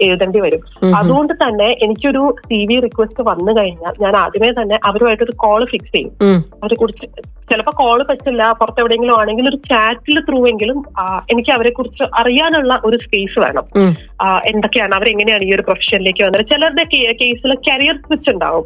[0.01, 0.61] എഴുതേണ്ടി വരും.
[0.99, 6.13] അതുകൊണ്ട് തന്നെ എനിക്കൊരു സി വി റിക്വസ്റ്റ് വന്നു കഴിഞ്ഞാൽ ഞാൻ ആദ്യമേ തന്നെ അവരുമായിട്ടൊരു കോൾ ഫിക്സ് ചെയ്യും.
[6.61, 7.07] അവരെ കുറിച്ച്
[7.51, 10.79] ചിലപ്പോൾ കോൾ പറ്റില്ല പുറത്തെവിടെയെങ്കിലും ആണെങ്കിൽ ഒരു ചാറ്റിൽ ത്രൂ എങ്കിലും
[11.31, 13.65] എനിക്ക് അവരെ കുറിച്ച് അറിയാനുള്ള ഒരു സ്പേസ് വേണം.
[14.51, 16.45] എന്തൊക്കെയാണ് അവരെങ്ങനെയാണ് ഈ ഒരു പ്രൊഫഷനിലേക്ക് വന്നത്?
[16.51, 16.85] ചിലരുടെ
[17.21, 18.65] കേസിൽ കരിയർ സ്വിച്ച് ഉണ്ടാവും.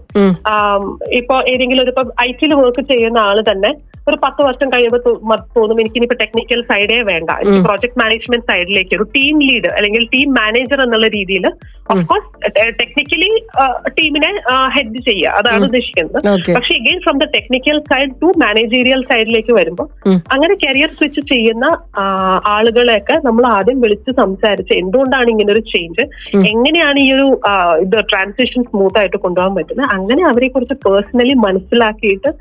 [1.20, 3.72] ഇപ്പൊ ഏതെങ്കിലും ഒരു ഇപ്പൊ ഐ ടിയിൽ വർക്ക് ചെയ്യുന്ന ആൾ തന്നെ
[4.08, 5.02] ഒരു പത്ത് വർഷം കഴിയുമ്പോൾ
[5.56, 7.30] തോന്നും എനിക്ക് ഇനിയിപ്പോ ടെക്നിക്കൽ സൈഡേ വേണ്ട.
[7.42, 11.46] എനിക്ക് പ്രോജക്ട് മാനേജ്മെന്റ് സൈഡിലേക്ക് ഒരു ടീം ലീഡ് അല്ലെങ്കിൽ ടീം മാനേജർ എന്നുള്ള രീതിയിൽ
[11.92, 12.50] ഓഫ്കോഴ്സ്
[12.80, 13.30] ടെക്നിക്കലി
[13.98, 14.30] ടീമിനെ
[14.76, 15.34] ഹെഡ് ചെയ്യുക.
[15.40, 16.18] അതാണ് ഉദ്ദേശിക്കുന്നത്.
[16.56, 19.88] പക്ഷെ again from the technical side to managerial സൈഡിലേക്ക് വരുമ്പോൾ
[20.36, 21.66] അങ്ങനെ കരിയർ സ്വിച്ച് ചെയ്യുന്ന
[22.56, 26.06] ആളുകളെയൊക്കെ നമ്മൾ ആദ്യം വിളിച്ച് സംസാരിച്ച് എന്തുകൊണ്ടാണ് ഇങ്ങനെ ഒരു ചേഞ്ച്
[26.54, 27.28] എങ്ങനെയാണ് ഈ ഒരു
[27.86, 29.90] ഇത് ട്രാൻസിഷൻ സ്മൂത്ത് ആയിട്ട് കൊണ്ടുപോകാൻ പറ്റുന്നത്?
[29.98, 32.32] അങ്ങനെ അവരെ കുറിച്ച് പേഴ്സണലി മനസ്സിലാക്കിയിട്ട്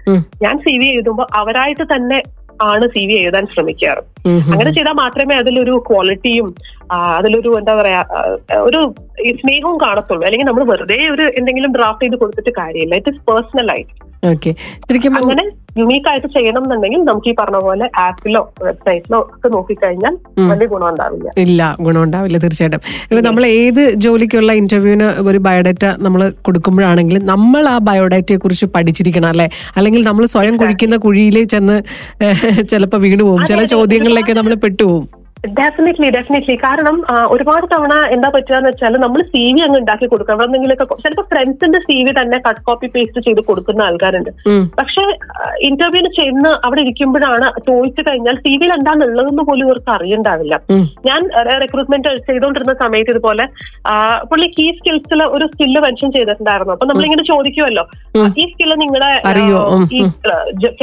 [0.44, 2.20] ഞാൻ സി വി എഴുതുമ്പോൾ അവരായിട്ട് തന്നെ
[2.70, 4.02] ആണ് സി വി എഴുതാൻ ശ്രമിക്കാറ്.
[4.52, 6.48] അങ്ങനെ ചെയ്താൽ മാത്രമേ അതിലൊരു ക്വാളിറ്റിയും
[7.18, 8.00] അതിലൊരു എന്താ പറയാ
[8.68, 8.80] ഒരു
[9.40, 10.24] സ്നേഹവും കാണത്തുള്ളൂ.
[10.28, 12.94] അല്ലെങ്കിൽ നമ്മൾ വെറുതെ ഒരു എന്തെങ്കിലും ഡ്രാഫ്റ്റ് ചെയ്ത് കൊടുത്തിട്ട് കാര്യമില്ല.
[13.00, 13.94] ഇറ്റ് ഇസ് പേഴ്സണൽ ആയിട്ട്
[15.20, 15.44] അങ്ങനെ
[15.80, 20.14] യുണീക്ക് ആയിട്ട് ചെയ്യണം എന്നുണ്ടെങ്കിൽ നമുക്ക് ഈ പറഞ്ഞ പോലെ ആപ്പിലോ വെബ്സൈറ്റിലോ ഒക്കെ നോക്കിക്കഴിഞ്ഞാൽ.
[20.50, 21.28] വലിയ ഗുണം ഉണ്ടാവില്ല.
[21.44, 22.82] ഇല്ല ഗുണം ഉണ്ടാവില്ല തീർച്ചയായിട്ടും.
[23.08, 29.46] ഇപ്പൊ നമ്മൾ ഏത് ജോലിക്കുള്ള ഇന്റർവ്യൂവിന് ഒരു ബയോഡാറ്റ നമ്മൾ കൊടുക്കുമ്പോഴാണെങ്കിലും നമ്മൾ ആ ബയോഡാറ്റയെ കുറിച്ച് പഠിച്ചിരിക്കണം അല്ലെ?
[29.78, 31.78] അല്ലെങ്കിൽ നമ്മൾ സ്വയം കുഴിക്കുന്ന കുഴിയിൽ ചെന്ന്
[32.72, 33.70] ചിലപ്പോൾ വീണ് പോകും ചില അതെ,
[34.14, 34.34] അതെ.
[34.34, 35.04] നമ്മൾ പെട്ടുപോകും
[35.44, 36.96] ഡെഫിനറ്റ്ലി ഡെഫിനറ്റ്ലി കാരണം
[37.34, 41.78] ഒരുപാട് തവണ എന്താ പറ്റുക വെച്ചാൽ നമ്മൾ സി വി അങ്ങ് ഉണ്ടാക്കി കൊടുക്കുക അവിടെ എന്തെങ്കിലുമൊക്കെ ചിലപ്പോൾ ഫ്രണ്ട്സിന്റെ
[41.86, 44.30] സി വി തന്നെ കട്ട് കോപ്പി പേസ്റ്റ് ചെയ്ത് കൊടുക്കുന്ന ആൾക്കാരുണ്ട്.
[44.80, 45.04] പക്ഷെ
[45.68, 50.54] ഇന്റർവ്യൂവിന് ചെന്ന് അവിടെ ഇരിക്കുമ്പോഴാണ് ചോദിച്ചു കഴിഞ്ഞാൽ സി വിയിൽ എന്താണുള്ളതെന്ന് പോലും ഇവർക്ക് അറിയണ്ടാവില്ല.
[51.08, 51.22] ഞാൻ
[51.64, 53.46] റിക്രൂട്ട്മെന്റ് ചെയ്തുകൊണ്ടിരുന്ന സമയത്ത് ഇതുപോലെ
[54.32, 56.74] പുള്ളി കീ സ്കിൽസിൽ ഒരു സ്കില്ല് മെൻഷൻ ചെയ്തിട്ടുണ്ടായിരുന്നു.
[56.76, 57.86] അപ്പൊ നമ്മളിങ്ങനെ ചോദിക്കുമല്ലോ.
[58.42, 59.10] ഈ സ്കില്ല് നിങ്ങളുടെ
[59.98, 60.02] ഈ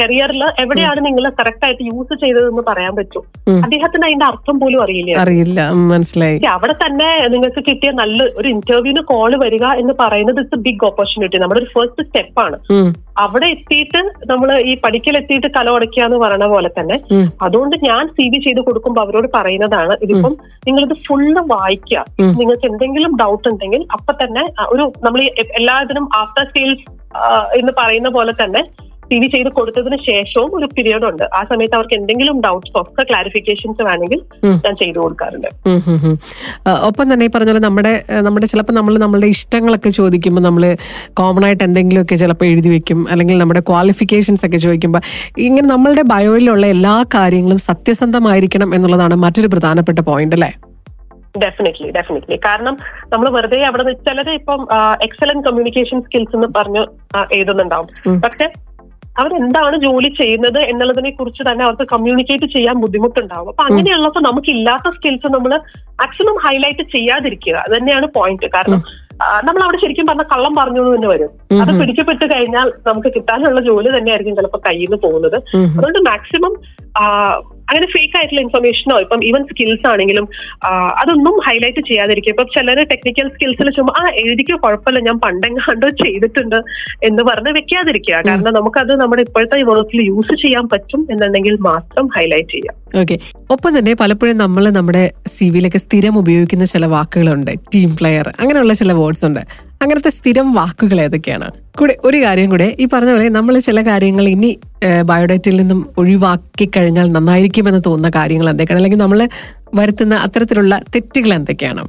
[0.00, 3.24] കരിയറിൽ എവിടെയാണ് നിങ്ങൾ കറക്റ്റ് ആയിട്ട് യൂസ് ചെയ്തതെന്ന് പറയാൻ പറ്റും.
[3.64, 5.12] അദ്ദേഹത്തിന് അതിന്റെ അർത്ഥം അർത്ഥം പോലും അറിയില്ല.
[5.22, 5.60] അറിയില്ല.
[5.92, 6.38] മനസ്സിലായി.
[6.54, 11.38] അവിടെ തന്നെ നിങ്ങൾക്ക് കിട്ടിയ നല്ല ഒരു ഇന്റർവ്യൂവിന് കോൾ വരിക എന്ന് പറയുന്നത് ഇറ്റ്സ് എ ബിഗ് ഓപ്പർച്യൂണിറ്റി
[11.42, 12.56] നമ്മുടെ ഒരു ഫസ്റ്റ് സ്റ്റെപ്പാണ് ആണ്
[13.16, 16.96] അവിടെ എത്തിയിട്ട് നമ്മൾ ഈ പഠിക്കൽ എത്തിയിട്ട് കല ഉടയ്ക്കുക എന്ന് പറയുന്ന പോലെ തന്നെ
[17.42, 20.34] അതുകൊണ്ട് ഞാൻ സി വി ചെയ്ത് കൊടുക്കുമ്പോൾ അവരോട് പറയുന്നതാണ് ഇതിപ്പം
[20.66, 22.04] നിങ്ങളിത് ഫുള്ള് വായിക്കുക.
[22.40, 25.22] നിങ്ങൾക്ക് എന്തെങ്കിലും ഡൗട്ട് ഉണ്ടെങ്കിൽ അപ്പൊ തന്നെ ഒരു നമ്മൾ
[25.60, 26.86] എല്ലാത്തിനും ആഫ്റ്റർ സെയിൽസ്
[27.60, 28.60] എന്ന് പറയുന്ന പോലെ തന്നെ
[29.10, 31.24] സി വി ചെയ്ത് കൊടുത്തതിന് ശേഷവും ഒരു പീരീഡ് ഉണ്ട്.
[31.38, 34.20] ആ സമയത്ത് അവർക്ക് എന്തെങ്കിലും ഡൗട്ട്സ് ഒക്കെ ക്ലാരിഫിക്കേഷൻസ് വേണമെങ്കിൽ
[34.64, 35.48] ഞാൻ ചെയ്തു കൊടുക്കാറുണ്ട്.
[36.88, 37.92] ഒപ്പം തന്നെ ഈ പറഞ്ഞ പോലെ നമ്മുടെ
[38.28, 40.64] നമ്മുടെ ചിലപ്പോൾ നമ്മൾ നമ്മുടെ ഇഷ്ടങ്ങളൊക്കെ ചോദിക്കുമ്പോൾ നമ്മൾ
[41.20, 43.02] കോമൺ ആയിട്ട് എന്തെങ്കിലുമൊക്കെ ചിലപ്പോൾ എഴുതി വെക്കും.
[43.12, 45.04] അല്ലെങ്കിൽ നമ്മുടെ ക്വാളിഫിക്കേഷൻസ് ഒക്കെ ചോദിക്കുമ്പോൾ
[45.48, 50.52] ഇങ്ങനെ നമ്മളുടെ ബയോയിലുള്ള എല്ലാ കാര്യങ്ങളും സത്യസന്ധമായിരിക്കണം എന്നുള്ളതാണ് മറ്റൊരു പ്രധാനപ്പെട്ട പോയിന്റ് അല്ലേ?
[51.42, 52.74] ഡെഫിനറ്റ്ലി ഡെഫിനറ്റ്ലി കാരണം
[53.12, 54.60] നമ്മൾ വെറുതെ അവിടെ ചിലത് ചിലര് ഇപ്പം
[55.06, 56.82] എക്സലന്റ് കമ്മ്യൂണിക്കേഷൻ സ്കിൽസ് എന്ന് പറഞ്ഞു
[57.36, 57.88] എഴുതുന്നുണ്ടാവും.
[58.24, 58.46] പക്ഷെ
[59.20, 63.48] അവരെന്താണ് ജോലി ചെയ്യുന്നത് എന്നുള്ളതിനെ കുറിച്ച് തന്നെ അവർക്ക് കമ്മ്യൂണിക്കേറ്റ് ചെയ്യാൻ ബുദ്ധിമുട്ടുണ്ടാവും.
[63.48, 65.54] അപ്പൊ അങ്ങനെയുള്ള നമുക്ക് ഇല്ലാത്ത സ്കിൽസ് നമ്മൾ
[66.00, 67.54] മാക്സിമം ഹൈലൈറ്റ് ചെയ്യാതിരിക്കുക.
[67.54, 68.82] അത് തന്നെയാണ് പോയിന്റ് കാരണം
[69.44, 71.30] നമ്മൾ അവിടെ ശരിക്കും പറഞ്ഞ കള്ളം പറഞ്ഞു എന്ന് തന്നെ വരും.
[71.62, 71.80] അത്.
[71.80, 75.36] പിടിക്കപ്പെട്ട് കഴിഞ്ഞാൽ നമുക്ക് കിട്ടാനുള്ള ജോലി തന്നെയായിരിക്കും ചിലപ്പോൾ കയ്യിൽ നിന്ന് പോകുന്നത്.
[75.56, 76.54] അതുകൊണ്ട് മാക്സിമം
[77.70, 80.26] അങ്ങനെ ഫേക്ക് ആയിട്ടുള്ള ഇൻഫർമേഷനോ ഇപ്പം ഈവൻ സ്കിൽസ് ആണെങ്കിലും
[81.02, 86.58] അതൊന്നും ഹൈലൈറ്റ് ചെയ്യാതിരിക്കും ഇപ്പം ചിലര് ടെക്നിക്കൽ സ്കിൽസിൽ ചുമ്മാ ആ എഴുതിക്കോ കുഴപ്പമില്ല ഞാൻ പണ്ടെങ്ങാണ്ടോ ചെയ്തിട്ടുണ്ട്
[87.08, 88.16] എന്ന് പറഞ്ഞ് വെക്കാതിരിക്കുക.
[88.28, 93.16] കാരണം നമുക്കത് നമ്മുടെ ഇപ്പോഴത്തെ വർക്കിൽ യൂസ് ചെയ്യാൻ പറ്റും എന്നുണ്ടെങ്കിൽ മാത്രം ഹൈലൈറ്റ് ചെയ്യാം ഓക്കെ
[93.54, 97.52] ഒപ്പം തന്നെ പലപ്പോഴും നമ്മൾ നമ്മുടെ സി വിയിലൊക്കെ സ്ഥിരം ഉപയോഗിക്കുന്ന ചില വാക്കുകളുണ്ട്.
[97.74, 99.42] ടീം പ്ലെയർ അങ്ങനെയുള്ള ചില വേർഡ്സ് ഉണ്ട്.
[99.82, 101.46] അങ്ങനത്തെ സ്ഥിരം വാക്കുകൾ ഏതൊക്കെയാണ്?
[101.78, 104.50] കൂടെ ഒരു കാര്യം കൂടെ ഈ പറഞ്ഞ പോലെ നമ്മൾ ചില കാര്യങ്ങൾ ഇനി
[105.04, 108.80] ബയോഡേറ്റയിൽ നിന്നും ഒഴിവാക്കി കഴിഞ്ഞാൽ നന്നായിരിക്കുമെന്ന് തോന്നുന്ന കാര്യങ്ങൾ എന്തൊക്കെയാണ്?
[108.82, 109.20] അല്ലെങ്കിൽ നമ്മൾ
[109.74, 111.82] വരുത്തുന്ന അത്തരത്തിലുള്ള തെറ്റുകൾ എന്തൊക്കെയാണ്?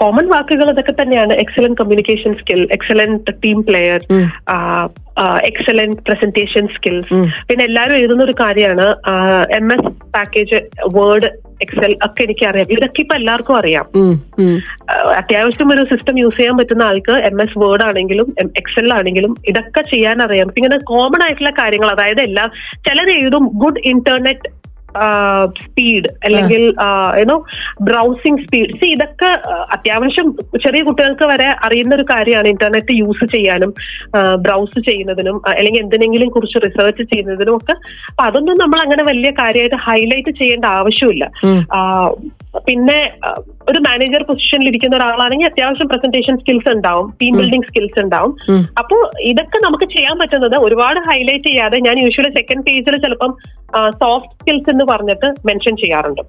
[0.00, 1.32] കോമൺ വാക്കുകൾ അതൊക്കെ തന്നെയാണ്.
[1.32, 4.00] Excellent communication skill excellent team player.
[5.50, 7.14] Excellent presentation skills
[7.48, 8.86] പിന്നെ എല്ലാവരും എഴുതുന്ന ഒരു കാര്യമാണ്
[9.58, 10.58] M S package
[10.96, 11.30] word
[11.62, 13.86] Excel ഒക്കെ എനിക്ക് അറിയാം ഇതൊക്കെ ഇപ്പൊ എല്ലാവർക്കും അറിയാം.
[15.20, 18.28] അത്യാവശ്യം ഒരു സിസ്റ്റം യൂസ് ചെയ്യാൻ പറ്റുന്ന ആൾക്ക് എം എസ് വേർഡ് ആണെങ്കിലും
[18.60, 20.50] എക്സൽ ആണെങ്കിലും ഇതൊക്കെ ചെയ്യാൻ അറിയാം.
[20.58, 22.50] ഇങ്ങനെ കോമൺ ആയിട്ടുള്ള കാര്യങ്ങൾ അതായത് എല്ലാം
[22.88, 24.52] ചിലർ എഴുതും ഗുഡ് ഇന്റർനെറ്റ്
[25.62, 26.62] സ്പീഡ് അല്ലെങ്കിൽ
[27.22, 27.36] ഏതോ
[27.88, 29.30] ബ്രൗസിംഗ് സ്പീഡ് സി ഇതൊക്കെ
[29.76, 30.28] അത്യാവശ്യം
[30.64, 33.72] ചെറിയ കുട്ടികൾക്ക് വരെ അറിയുന്ന ഒരു കാര്യമാണ് ഇന്റർനെറ്റ് യൂസ് ചെയ്യാനും
[34.46, 37.76] ബ്രൗസ് ചെയ്യുന്നതിനും അല്ലെങ്കിൽ എന്തിനെങ്കിലും കുറിച്ച് റിസർച്ച് ചെയ്യുന്നതിനും ഒക്കെ.
[38.10, 41.24] അപ്പൊ അതൊന്നും നമ്മൾ അങ്ങനെ വലിയ കാര്യമായിട്ട് ഹൈലൈറ്റ് ചെയ്യേണ്ട ആവശ്യമില്ല.
[42.68, 42.98] പിന്നെ
[43.70, 48.32] ഒരു മാനേജർ പൊസിഷനിൽ ഇരിക്കുന്ന ഒരാളാണെങ്കിൽ അത്യാവശ്യം പ്രസന്റേഷൻ സ്കിൽസ് ഉണ്ടാവും ടീം ബിൽഡിംഗ് സ്കിൽസ് ഉണ്ടാവും.
[48.80, 48.98] അപ്പോൾ അപ്പോ
[49.30, 53.32] ഇതൊക്കെ നമുക്ക് ചെയ്യാൻ പറ്റുന്നത് ഒരുപാട് ഹൈലൈറ്റ് ചെയ്യാതെ ഞാൻ യൂഷ്വലി സെക്കൻഡ് പേജിൽ ചിലപ്പം
[54.02, 56.22] സോഫ്റ്റ് സ്കിൽസ് എന്ന് പറഞ്ഞിട്ട് മെൻഷൻ ചെയ്യാറുണ്ട്.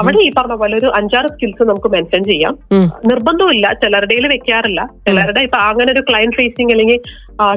[0.00, 2.54] അവിടെ ഈ പറഞ്ഞ പോലെ ഒരു അഞ്ചാറ് സ്കിൽസ് നമുക്ക് മെൻഷൻ ചെയ്യാം.
[3.10, 4.80] നിർബന്ധമില്ല ചിലരുടെയിൽ വെക്കാറില്ല.
[5.06, 7.00] ചിലരുടെ ഇപ്പൊ അങ്ങനെ ഒരു ക്ലയന്റ് ഫേസിങ് അല്ലെങ്കിൽ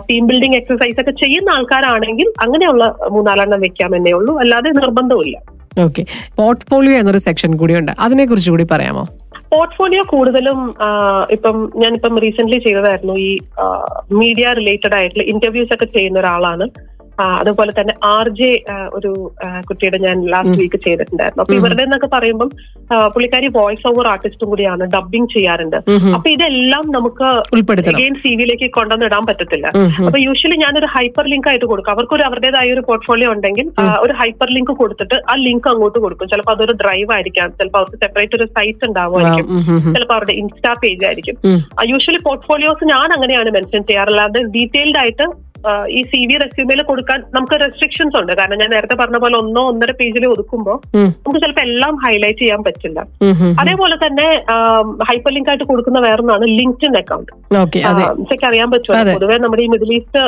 [0.07, 2.85] ടീം ബിൽഡിംഗ് എക്സസൈസ് ഒക്കെ ചെയ്യുന്ന ആൾക്കാരാണെങ്കിൽ അങ്ങനെയുള്ള
[3.15, 4.33] മൂന്നാലെണ്ണം വെക്കാം എന്നേ ഉള്ളൂ.
[4.43, 5.37] അല്ലാതെ നിർബന്ധമില്ല
[5.83, 6.03] ഓക്കെ
[6.39, 7.93] പോർട്ട്ഫോളിയോ എന്നൊരു സെക്ഷൻ കൂടിയുണ്ട്.
[8.05, 9.05] അതിനെ കുറിച്ച് കൂടി പറയാമോ?
[9.53, 10.59] പോർട്ട്ഫോളിയോ കൂടുതലും
[11.35, 13.29] ഇപ്പം ഞാനിപ്പം റീസെന്റ് ചെയ്തതായിരുന്നു ഈ
[14.21, 16.65] മീഡിയ റിലേറ്റഡ് ആയിട്ടുള്ള ഇന്റർവ്യൂസ് ഒക്കെ ചെയ്യുന്ന ഒരാളാണ്.
[17.19, 19.31] അതുപോലെ തന്നെ ആർ ജെ ഒരു
[19.69, 21.43] കുട്ടിയുടെ ഞാൻ ലാസ്റ്റ് വീക്ക് ചെയ്തിട്ടുണ്ടായിരുന്നു.
[21.43, 21.55] അപ്പൊ.
[21.55, 22.49] ഇവരുടെ എന്നൊക്കെ പറയുമ്പം
[23.13, 25.75] പുള്ളിക്കാരി വോയിസ് ഓവർ ആർട്ടിസ്റ്റും കൂടിയാണ് ഡബിങ് ചെയ്യാറുണ്ട്.
[26.15, 27.23] അപ്പൊ ഇതെല്ലാം നമുക്ക്
[27.91, 29.67] അഗെയിൻ സി വിയിലേക്ക് കൊണ്ടുവന്നിടാൻ പറ്റത്തില്ല.
[30.05, 31.91] അപ്പൊ യൂഷ്വലി ഞാനൊരു ഹൈപ്പർ ലിങ്ക് ആയിട്ട് കൊടുക്കും.
[31.91, 36.27] അവർക്കൊരു അവരുടേതായ ഒരു പോർട്ട്ഫോളിയോ ഉണ്ടെങ്കിൽ ഒരു ഹൈപ്പർ ലിങ്ക് കൊടുത്തിട്ട് ആ ലിങ്ക് അങ്ങോട്ട് കൊടുക്കും.
[36.27, 37.49] ചിലപ്പോൾ അതൊരു ഡ്രൈവ് ആയിരിക്കാം.
[37.49, 39.47] ചിലപ്പോൾ അവർക്ക് സെപ്പറേറ്റ് ഒരു സൈറ്റ് ഉണ്ടാവുമായിരിക്കും.
[39.95, 41.35] ചിലപ്പോൾ അവരുടെ ഇൻസ്റ്റാ പേജ് ആയിരിക്കും.
[41.93, 44.39] യൂഷ്വലി പോർട്ട്ഫോളിയോസ് ഞാൻ അങ്ങനെയാണ് മെൻഷൻ ചെയ്യാറുള്ളത്.
[44.57, 45.27] ഡീറ്റെയിൽഡ് ആയിട്ട്
[45.97, 48.31] ഈ സി വി റെസ്യൂമേൽ കൊടുക്കാൻ നമുക്ക് റെസ്ട്രിക്ഷൻസ് ഉണ്ട്.
[48.39, 50.77] കാരണം ഞാൻ നേരത്തെ പറഞ്ഞ പോലെ ഒന്നോ ഒന്നര പേജിൽ ഒതുക്കുമ്പോൾ.
[50.95, 52.99] നമുക്ക് ചിലപ്പോൾ എല്ലാം ഹൈലൈറ്റ് ചെയ്യാൻ പറ്റില്ല.
[53.61, 54.27] അതേപോലെ തന്നെ
[55.09, 57.31] ഹൈപ്പർ ലിങ്ക് ആയിട്ട് കൊടുക്കുന്ന വേറൊന്നാണ് ലിങ്ക്ഡിൻ അക്കൗണ്ട്
[58.21, 60.21] എനിക്ക് അറിയാൻ പറ്റുമോ പൊതുവേ നമ്മുടെ ഈ മിഡിൽ ഈസ്റ്റ്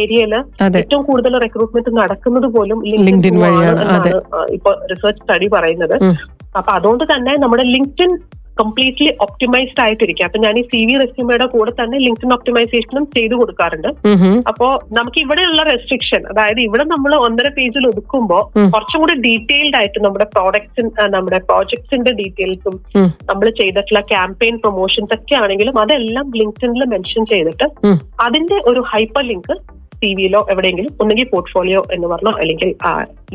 [0.00, 0.34] ഏരിയയിൽ
[0.80, 4.12] ഏറ്റവും കൂടുതൽ റിക്രൂട്ട്മെന്റ് നടക്കുന്നത് പോലും ലിങ്ക്ഡിൻ വഴിയാണ്, അതെ.
[4.58, 5.96] ഇപ്പൊ റിസർച്ച് സ്റ്റഡി പറയുന്നത്.
[6.58, 8.12] അപ്പൊ അതുകൊണ്ട് തന്നെ നമ്മുടെ ലിങ്ക്ഡിൻ
[8.60, 13.90] കംപ്ലീറ്റ്ലി ഒപ്റ്റിമൈസ്ഡ് ആയിട്ടിരിക്കും അപ്പൊ ഞാൻ ഈ സി വി റെസ്യൂമയുടെ കൂടെ തന്നെ ലിങ്ക്ഡിൻ ഒപ്റ്റിമൈസേഷനും ചെയ്തു കൊടുക്കാറുണ്ട്.
[14.50, 14.66] അപ്പോ
[14.98, 18.42] നമുക്ക് ഇവിടെയുള്ള റെസ്ട്രിക്ഷൻ അതായത് ഇവിടെ നമ്മൾ ഒന്നര പേജിൽ ഒതുക്കുമ്പോൾ.
[18.74, 22.76] കുറച്ചും കൂടി ഡീറ്റെയിൽഡ് ആയിട്ട് നമ്മുടെ പ്രോഡക്ട്സ് നമ്മുടെ പ്രോജക്ട്സിന്റെ ഡീറ്റെയിൽസും
[23.30, 27.68] നമ്മൾ ചെയ്തിട്ടുള്ള ക്യാമ്പയിൻ പ്രൊമോഷൻസ് ഒക്കെ ആണെങ്കിലും അതെല്ലാം ലിങ്ക്ഡിനിൽ മെൻഷൻ ചെയ്തിട്ട്.
[28.26, 29.54] അതിന്റെ ഒരു ഹൈപ്പർ ലിങ്ക്
[30.02, 32.68] സി വിയിലോ എവിടെയെങ്കിലും ഒന്നുകിൽ പോർട്ട്ഫോളിയോ എന്ന് പറഞ്ഞോ അല്ലെങ്കിൽ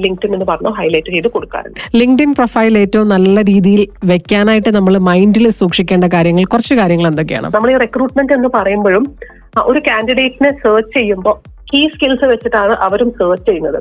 [0.03, 1.79] ലിങ്ക്ഡിൻ എന്ന് പറഞ്ഞോ ഹൈലൈറ്റ് ചെയ്ത് കൊടുക്കാറുണ്ട്.
[1.99, 7.49] ലിങ്ക്ഡിൻ പ്രൊഫൈൽ ഏറ്റവും നല്ല രീതിയിൽ വെക്കാനായിട്ട് നമ്മൾ മൈൻഡിൽ സൂക്ഷിക്കേണ്ട കാര്യങ്ങൾ കുറച്ച് കാര്യങ്ങൾ എന്തൊക്കെയാണ്?
[7.55, 9.05] നമ്മൾ ഈ റിക്രൂട്ട്മെന്റ് എന്ന് പറയുമ്പോഴും
[9.71, 11.35] ഒരു കാൻഡിഡേറ്റിനെ സെർച്ച് ചെയ്യുമ്പോൾ
[11.71, 13.79] കീ സ്കിൽസ് വെച്ചിട്ടാണ് അവരും സെർച്ച് ചെയ്യുന്നത്.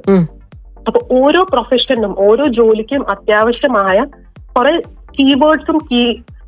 [0.89, 3.99] അപ്പൊ ഓരോ പ്രൊഫഷനും ഓരോ ജോലിക്കും അത്യാവശ്യമായ
[4.57, 4.73] കുറെ
[5.19, 6.03] കീവേഡ്സും കീ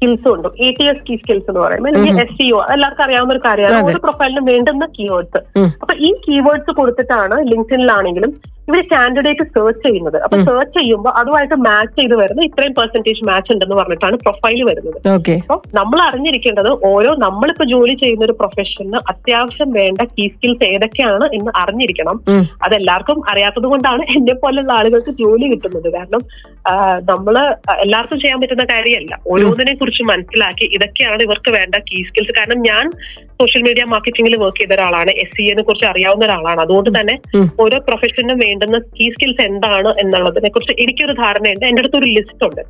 [0.07, 0.49] സ്കിൽസും ഉണ്ട്.
[0.49, 2.21] A T S key skills എന്ന് പറയുമ്പോൾ അല്ലെങ്കിൽ ഉം.
[2.25, 3.87] എസ് സി ഒ എല്ലാവർക്കും അറിയാവുന്ന ഒരു കാര്യമാണ്.
[3.93, 5.41] ഒരു പ്രൊഫൈലിനും വേണ്ടുന്ന കീവേഡ്സ്.
[5.83, 10.17] അപ്പൊ ഈ കീവേഡ്സ് കൊടുത്തിട്ടാണ് ലിങ്ക്ഡിനിലാണെങ്കിലും ഇവർ കാൻഡിഡേറ്റ് സെർച്ച് ചെയ്യുന്നത്.
[10.23, 14.99] അപ്പൊ സെർച്ച് ചെയ്യുമ്പോൾ അതുമായിട്ട് മാച്ച് ചെയ്ത് വരുന്ന ഇത്രയും പെർസെന്റേജ് മാച്ച് ഉണ്ടെന്ന് പറഞ്ഞിട്ടാണ് പ്രൊഫൈൽ വരുന്നത്.
[15.43, 21.53] അപ്പൊ നമ്മൾ അറിഞ്ഞിരിക്കേണ്ടത് ഓരോ നമ്മളിപ്പോ ജോലി ചെയ്യുന്ന ഒരു പ്രൊഫഷന് അത്യാവശ്യം വേണ്ട കീ സ്കിൽസ് ഏതൊക്കെയാണ് എന്ന്
[21.57, 22.19] അറിഞ്ഞിരിക്കണം.
[22.63, 25.89] അതെല്ലാവർക്കും അറിയാത്തത് കൊണ്ടാണ് എന്നെ പോലുള്ള ആളുകൾക്ക് ജോലി കിട്ടുന്നത്.
[25.99, 26.25] കാരണം
[27.11, 27.37] നമ്മൾ നമ്മൾ
[27.85, 29.19] എല്ലാവർക്കും ചെയ്യാൻ പറ്റുന്ന കാര്യമല്ല.
[29.33, 32.91] ഓരോന്നിനെ കുറിച്ച് മനസ്സിലാക്കി ഇതൊക്കെയാണ് ഇവർക്ക് വേണ്ട കീ സ്കിൽസ് കാരണം ഞാൻ
[33.41, 35.11] സോഷ്യൽ മീഡിയ മാർക്കറ്റിംഗിൽ വർക്ക് ചെയ്ത ഒരാളാണ്.
[35.11, 36.61] എസ് സി എനെ കുറിച്ച് അറിയാവുന്ന ഒരാളാണ്.
[36.61, 37.19] അതുകൊണ്ട് തന്നെ
[37.61, 41.67] ഓരോ പ്രൊഫഷനും വേണ്ടുന്ന കീ സ്കിൽസ് എന്താണ് എന്നുള്ളതിനെ കുറിച്ച് എനിക്കൊരു ധാരണയുണ്ട്.
[41.67, 42.63] എന്റെ അടുത്ത് ഒരു ലിസ്റ്റ് ഉണ്ട്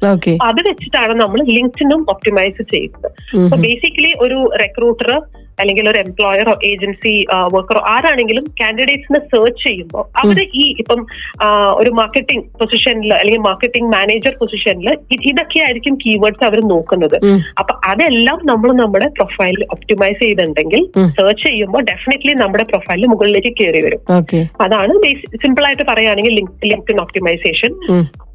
[0.43, 3.11] അത് വെച്ചിട്ടാണ് നമ്മൾ ലിങ്ക്സിനും ഒപ്റ്റിമൈസ് ചെയ്യുന്നത്.
[3.45, 5.21] അപ്പൊ ബേസിക്കലി ഒരു റെക്രൂട്ടർ
[5.59, 7.15] അല്ലെങ്കിൽ ഒരു എംപ്ലോയറോ ഏജൻസി
[7.55, 11.01] വർക്കറോ ആരാണെങ്കിലും കാൻഡിഡേറ്റ്സിനെ സെർച്ച് ചെയ്യുമ്പോൾ അവർ ഈ ഇപ്പം
[11.81, 14.91] ഒരു മാർക്കറ്റിംഗ് പൊസിഷനിൽ അല്ലെങ്കിൽ മാർക്കറ്റിംഗ് മാനേജർ പൊസിഷനിൽ
[15.31, 17.17] ഇതൊക്കെ ആയിരിക്കും കീവേഡ്സ് അവർ നോക്കുന്നത്.
[17.61, 20.83] അപ്പൊ അതെല്ലാം നമ്മൾ നമ്മുടെ പ്രൊഫൈലിൽ ഒപ്റ്റിമൈസ് ചെയ്തിട്ടുണ്ടെങ്കിൽ.
[21.19, 24.03] സെർച്ച് ചെയ്യുമ്പോൾ ഡെഫിനറ്റ്ലി നമ്മുടെ പ്രൊഫൈലിൽ മുകളിലേക്ക് കയറി വരും.
[24.67, 24.93] അതാണ്
[25.45, 28.26] സിമ്പിൾ ആയിട്ട് പറയുകയാണെങ്കിൽ ലിങ്ക് ഒപ്റ്റിമൈസേഷൻ അപ്പോ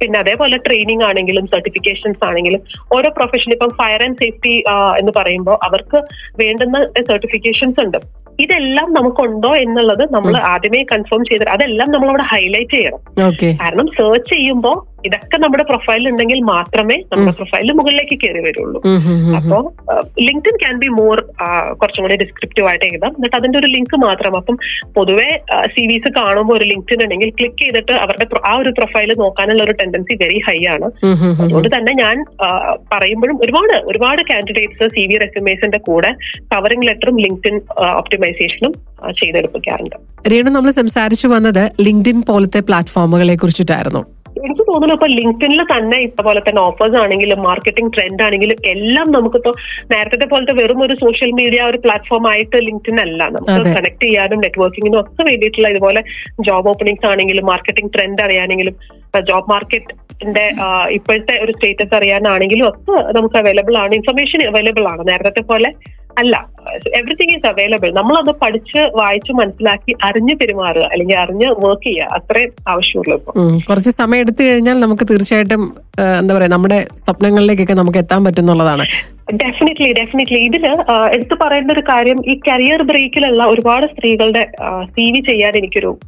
[0.00, 2.62] പിന്നെ അതേപോലെ ട്രെയിനിങ് ആണെങ്കിലും സർട്ടിഫിക്കേഷൻസ് ആണെങ്കിലും
[2.94, 4.64] ഓരോ പ്രൊഫഷൻ ഇപ്പം ഫയർ ആൻഡ് സേഫ്റ്റി
[4.98, 5.98] എന്ന് പറയുമ്പോൾ അവർക്ക്
[6.36, 7.98] വേണ്ടുന്ന സർട്ടിഫിക്കേഷൻസ് ഉണ്ട്.
[8.38, 13.00] ഇതെല്ലാം നമുക്കുണ്ടോ എന്നുള്ളത് നമ്മൾ ആദ്യമേ കൺഫേം ചെയ്തിട്ട് അതെല്ലാം നമ്മൾ അവിടെ ഹൈലൈറ്റ് ചെയ്യണം
[13.60, 18.80] കാരണം സെർച്ച് ചെയ്യുമ്പോൾ ഇതൊക്കെ നമ്മുടെ പ്രൊഫൈലിൽ ഉണ്ടെങ്കിൽ മാത്രമേ നമ്മുടെ പ്രൊഫൈലിൽ മുകളിലേക്ക് കയറി വരുള്ളൂ.
[19.38, 19.58] അപ്പോ
[20.26, 21.20] ലിങ്ക്ഡിൻ ക്യാൻ ബി മോർ
[21.80, 23.12] കുറച്ചും കൂടി ഡിസ്ക്രിപ്റ്റീവ് ആയിട്ട് എഴുതാം.
[23.18, 24.36] എന്നിട്ട് അതിന്റെ ഒരു ലിങ്ക് മാത്രം.
[24.40, 24.58] അപ്പം
[24.96, 25.28] പൊതുവെ
[25.74, 30.16] സി വിസ് കാണുമ്പോൾ ഒരു ലിങ്ക്ഡിൻ ഉണ്ടെങ്കിൽ ക്ലിക്ക് ചെയ്തിട്ട് അവരുടെ ആ ഒരു പ്രൊഫൈൽ നോക്കാനുള്ള ഒരു ടെൻഡൻസി
[30.24, 30.88] വെരി ഹൈ ആണ്.
[31.42, 32.16] അതുകൊണ്ട് തന്നെ ഞാൻ
[32.92, 36.12] പറയുമ്പോഴും ഒരുപാട് ഒരുപാട് കാൻഡിഡേറ്റ്സ് സി വി റെസ്യൂമേസിന്റെ കൂടെ
[36.54, 37.58] കവറിംഗ് ലെറ്ററും ലിങ്ക്ഡിൻ
[38.00, 38.72] ഒപ്റ്റിമൈസേഷനും
[39.20, 39.96] ചെയ്തെടുപ്പിക്കാറുണ്ട്.
[40.32, 44.02] രേണു നമ്മൾ സംസാരിച്ചു വന്നത് ലിങ്ക്ഡിൻ പോലത്തെ പ്ലാറ്റ്ഫോമുകളെ കുറിച്ചിട്ടായിരുന്നു.
[44.40, 49.52] എനിക്ക് തോന്നുന്നു ഇപ്പൊ ലിങ്ക്ഡിനിൽ തന്നെ ഇതുപോലെ തന്നെ ഓഫേഴ്സ് ആണെങ്കിലും മാർക്കറ്റിംഗ് ട്രെൻഡ് ആണെങ്കിലും എല്ലാം നമുക്കിപ്പോ
[49.90, 55.00] നേരത്തെ പോലത്തെ വെറും ഒരു സോഷ്യൽ മീഡിയ ഒരു പ്ലാറ്റ്ഫോം ആയിട്ട് ലിങ്ക്ഡിൻ അല്ല നമുക്ക് കണക്ട് ചെയ്യാനും നെറ്റ്വർക്കിങ്ങിനും
[55.00, 56.02] ഒക്കെ വേണ്ടിയിട്ടുള്ള ഇതുപോലെ
[56.40, 58.76] ജോബ് ഓപ്പണിങ്സ് ആണെങ്കിലും മാർക്കറ്റിംഗ് ട്രെൻഡ് അറിയാനെങ്കിലും
[59.18, 60.52] ജോബ് മാർക്കറ്റിന്റെ
[60.90, 63.94] ഇപ്പോഴത്തെ ഒരു സ്റ്റേറ്റസ് അറിയാനാണെങ്കിലും ഒക്കെ നമുക്ക് അവൈലബിൾ ആണ്.
[63.94, 65.08] ഇൻഫർമേഷൻ അവൈലബിൾ ആണ്.
[65.08, 65.70] നേരത്തെ പോലെ
[66.18, 66.36] അല്ല.
[66.98, 72.08] എവറിത്തിങ് ഈസ് അവൈലബിൾ നമ്മളത് പഠിച്ച് വായിച്ച് മനസ്സിലാക്കി അറിഞ്ഞ് പെരുമാറുക അല്ലെങ്കിൽ അറിഞ്ഞ് വർക്ക് ചെയ്യുക.
[72.12, 73.18] അത്രയും ആവശ്യമുള്ളൂ
[73.68, 75.62] കുറച്ച് സമയം എടുത്തു കഴിഞ്ഞാൽ നമുക്ക് തീർച്ചയായിട്ടും
[76.20, 78.86] എന്താ പറയാ നമ്മുടെ സ്വപ്നങ്ങളിലേക്കൊക്കെ നമുക്ക് എത്താൻ പറ്റുന്നുള്ളതാണ്.
[79.42, 80.66] ഡെഫിനറ്റ്ലി ഡെഫിനറ്റ്ലി ഇതിൽ
[81.12, 84.48] എടുത്തു പറയേണ്ട ഒരു കാര്യം ഈ കരിയർ ബ്രേക്കിലുള്ള ഒരുപാട് സ്ത്രീകളുടെ
[84.96, 85.98] സി വി ചെയ്യാൻ എനിക്കൊരു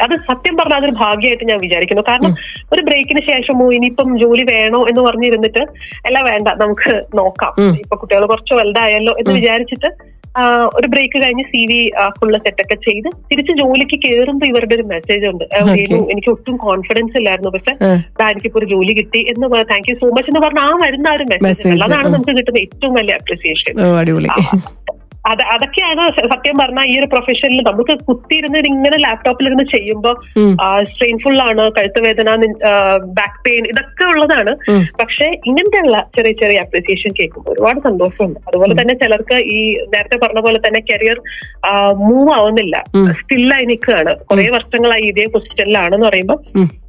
[0.00, 2.02] അത് സത്യം പറഞ്ഞാൽ അതൊരു ഭാഗ്യമായിട്ട് ഞാൻ വിചാരിക്കുന്നു.
[2.08, 2.34] കാരണം
[2.72, 5.62] ഒരു ബ്രേക്കിന് ശേഷമോ ഇനിയിപ്പം ജോലി വേണോ എന്ന് പറഞ്ഞിരുന്നിട്ട്
[6.06, 7.52] എല്ലാം വേണ്ട നമുക്ക് നോക്കാം.
[7.80, 9.90] ഇപ്പൊ കുട്ടികൾ കുറച്ച് വലുതായല്ലോ എന്ന് വിചാരിച്ചിട്ട്
[10.74, 15.44] ഒരു ബ്രേക്ക് കഴിഞ്ഞ് സി വി ഫുള്ള് സെറ്റൊക്കെ ചെയ്ത് തിരിച്ച് ജോലിക്ക് കയറുമ്പോൾ ഇവരുടെ ഒരു മെസ്സേജ് ഉണ്ട്.
[16.10, 17.50] എനിക്ക് ഒട്ടും കോൺഫിഡൻസ് ഇല്ലായിരുന്നു.
[17.50, 17.72] പക്ഷെ.
[18.30, 21.24] എനിക്കിപ്പോ ഒരു ജോലി കിട്ടി എന്ന് താങ്ക് യു സോ മച്ച് എന്ന് പറഞ്ഞ ആ വരുന്ന ആ ഒരു
[21.24, 21.48] മെസ്സേജ്
[21.86, 23.74] അതാണ് നമുക്ക് കിട്ടുന്ന ഏറ്റവും വലിയ അപ്രിസിയേഷൻ
[25.30, 30.14] അത് അതൊക്കെയാണ് സത്യം പറഞ്ഞാൽ ഈ ഒരു പ്രൊഫഷനിൽ നമുക്ക് കുത്തിയിരുന്ന് ഇങ്ങനെ ലാപ്ടോപ്പിൽ ഇരുന്ന് ചെയ്യുമ്പോൾ
[30.92, 32.36] സ്ട്രെയിൻഫുൾ ആണ് കഴുത്ത് വേദന
[33.18, 34.54] ബാക്ക് പെയിൻ ഇതൊക്കെ ഉള്ളതാണ്.
[35.00, 38.40] പക്ഷെ ഇങ്ങനത്തെയുള്ള ചെറിയ ചെറിയ അപ്രിസിയേഷൻ കേൾക്കുമ്പോൾ ഒരുപാട് സന്തോഷമുണ്ട്.
[38.48, 39.60] അതുപോലെ തന്നെ ചിലർക്ക് ഈ
[39.94, 41.20] നേരത്തെ പറഞ്ഞ പോലെ തന്നെ കരിയർ
[42.08, 42.84] മൂവ് ആവുന്നില്ല.
[43.20, 44.14] സ്റ്റില്ലായി നിൽക്കുകയാണ്.
[44.30, 46.38] കുറെ വർഷങ്ങളായി ഇതേ പൊസിഷനിലാണെന്ന് പറയുമ്പോൾ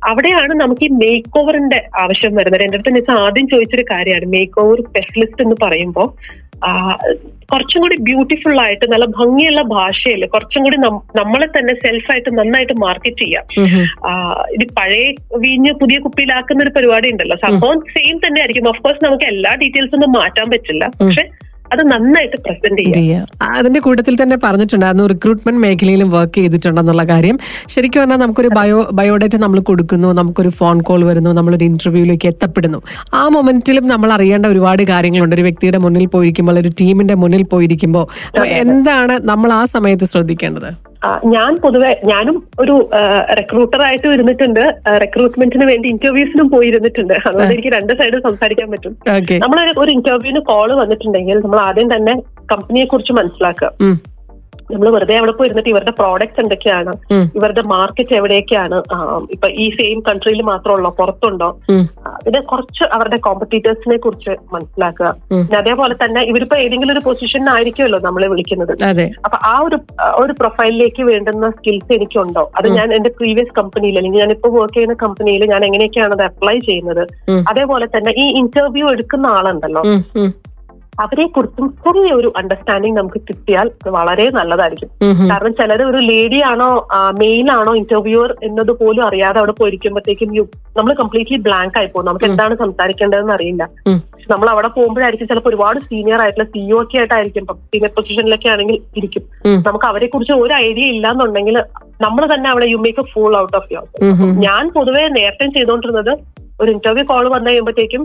[0.10, 2.64] അവിടെയാണ് നമുക്ക് ഈ മേക്ക് ഓവറിന്റെ ആവശ്യം വരുന്നത്.
[2.64, 4.28] എന്റെ അടുത്ത് ആദ്യം ചോദിച്ചൊരു കാര്യമാണ്.
[4.36, 6.08] മേക്ക് ഓവർ സ്പെഷ്യലിസ്റ്റ് എന്ന് പറയുമ്പോൾ
[7.52, 10.78] കുറച്ചും കൂടി ബ്യൂട്ടിഫുൾ ആയിട്ട് നല്ല ഭംഗിയുള്ള ഭാഷയിൽ കുറച്ചും കൂടി
[11.20, 13.46] നമ്മളെ തന്നെ സെൽഫായിട്ട് നന്നായിട്ട് മാർക്കറ്റ് ചെയ്യാം.
[14.56, 15.06] ഇത് പഴയ
[15.38, 17.38] വീഞ്ഞ് പുതിയ കുപ്പിയിലാക്കുന്ന ഒരു പരിപാടി ഉണ്ടല്ലോ.
[17.48, 20.86] സംഭവം സെയിം തന്നെ ആയിരിക്കും ഓഫ് കോഴ്സ് നമുക്ക് എല്ലാ ഡീറ്റെയിൽസ് ഒന്നും മാറ്റാൻ പറ്റില്ല.
[21.02, 21.26] പക്ഷെ
[21.74, 23.28] അത് നന്നായിട്ട് പ്രസന്റ് ചെയ്യാം.
[23.42, 27.40] അതിന്റെ കൂട്ടത്തിൽ തന്നെ പറഞ്ഞിട്ടുണ്ടായിരുന്നു റിക്രൂട്ട്മെന്റ് മേഖലയിലും വർക്ക് ചെയ്തിട്ടുണ്ടെന്നുള്ള കാര്യം.
[27.68, 32.82] ശരിക്കും പറഞ്ഞാൽ നമുക്കൊരു ബയോ ബയോഡേറ്റ നമ്മൾ കൊടുക്കുന്നു നമുക്കൊരു ഫോൺ കോൾ വരുന്നു നമ്മളൊരു ഇന്റർവ്യൂവിലേക്ക് എത്തപ്പെടുന്നു.
[33.14, 35.36] ആ മൊമെന്റിലും നമ്മൾ അറിയേണ്ട ഒരുപാട് കാര്യങ്ങളുണ്ട്.
[35.36, 38.40] ഒരു വ്യക്തിയുടെ മുന്നിൽ പോയിരിക്കുമ്പോൾ ഒരു ടീമിന്റെ മുന്നിൽ പോയിരിക്കുമ്പോൾ.
[38.46, 40.68] എന്താണ് നമ്മൾ ആ സമയത്ത് ശ്രദ്ധിക്കേണ്ടത്?
[40.68, 40.89] ആ,
[41.34, 42.76] ഞാൻ പൊതുവെ ഞാനും ഒരു
[43.40, 44.64] റിക്രൂട്ടർ ആയിട്ട് ഇരുന്നിട്ടുണ്ട്.
[45.04, 47.14] റിക്രൂട്ട്മെന്റിന് വേണ്ടി ഇന്റർവ്യൂസിനും പോയിരുന്നിട്ടുണ്ട്.
[47.28, 48.96] അതുകൊണ്ട് എനിക്ക് രണ്ട് സൈഡ് സംസാരിക്കാൻ പറ്റും.
[49.46, 52.16] നമ്മളൊരു നമ്മൾ ഒരു ഇന്റർവ്യൂവിന് കോൾ വന്നിട്ടുണ്ടെങ്കിൽ നമ്മൾ ആദ്യം തന്നെ
[52.54, 53.72] കമ്പനിയെ കുറിച്ച് മനസ്സിലാക്കുക.
[54.72, 56.92] നമ്മൾ വെറുതെ അവിടെ പോയി ഇരുന്നിട്ട് ഇവരുടെ പ്രോഡക്റ്റ്സ് എന്തൊക്കെയാണ്?
[57.38, 58.78] ഇവരുടെ മാർക്കറ്റ് എവിടെയൊക്കെയാണ്
[59.36, 61.50] ഇപ്പൊ ഈ സെയിം കൺട്രിയിൽ മാത്രമുള്ളോ പുറത്തുണ്ടോ.
[62.26, 65.10] പിന്നെ കുറച്ച് അവരുടെ കോമ്പറ്റീറ്റേഴ്സിനെ കുറിച്ച് മനസ്സിലാക്കുക.
[65.32, 68.74] പിന്നെ അതേപോലെ തന്നെ ഇവരിപ്പോ ഏതെങ്കിലും ഒരു പൊസിഷനിലായിരിക്കുമല്ലോ നമ്മളെ വിളിക്കുന്നത്.
[69.26, 69.80] അപ്പൊ ആ ഒരു
[70.24, 72.44] ഒരു പ്രൊഫൈലിലേക്ക് വേണ്ടുന്ന സ്കിൽസ് എനിക്കുണ്ടോ?
[72.58, 76.58] അത് ഞാൻ എന്റെ പ്രീവിയസ് കമ്പനിയിൽ അല്ലെങ്കിൽ ഞാൻ ഇപ്പോൾ വർക്ക് ചെയ്യുന്ന കമ്പനിയിൽ ഞാൻ എങ്ങനെയൊക്കെയാണ് അത് അപ്ലൈ
[76.70, 77.04] ചെയ്യുന്നത്?
[77.52, 79.84] അതേപോലെ തന്നെ ഈ ഇന്റർവ്യൂ എടുക്കുന്ന ആളുണ്ടല്ലോ.
[81.00, 84.90] അവരെ കുറിച്ചും ചെറിയൊരു അണ്ടർസ്റ്റാൻഡിങ് നമുക്ക് കിട്ടിയാൽ വളരെ നല്ലതായിരിക്കും.
[85.32, 86.70] കാരണം ചിലർ ഒരു ലേഡി ആണോ
[87.20, 90.44] മെയിൽ ആണോ ഇന്റർവ്യൂർ എന്നത് പോലും അറിയാതെ അവിടെ പോയിരിക്കുമ്പോഴത്തേക്കും യു
[90.78, 93.64] നമ്മൾ കംപ്ലീറ്റ്ലി ബ്ലാങ്ക് ആയി പോകും നമുക്ക് എന്താണ് സംസാരിക്കേണ്ടതെന്ന് അറിയില്ല.
[94.30, 97.46] നമ്മൾ അവിടെ പോകുമ്പോഴായിരിക്കും ചിലപ്പോൾ ഒരുപാട് സീനിയർ ആയിട്ടുള്ള സിഇഒ ഒക്കെ ആയിട്ടായിരിക്കും.
[97.72, 99.24] സീനിയർ പൊസിഷനിലൊക്കെ ആണെങ്കിൽ ഇരിക്കും.
[99.68, 101.58] നമുക്ക് അവരെ കുറിച്ച് ഒരു ഐഡിയ ഇല്ലാന്നുണ്ടെങ്കിൽ
[102.02, 104.36] നമ്മൾ തന്നെ അവിടെ you make a fool out of um.
[104.40, 106.14] ഞാൻ പൊതുവേ നേരത്തെ ചെയ്തുകൊണ്ടിരുന്നത്
[106.62, 108.04] ഒരു ഇന്റർവ്യൂ കോൾ വന്നു കഴിയുമ്പോഴത്തേക്കും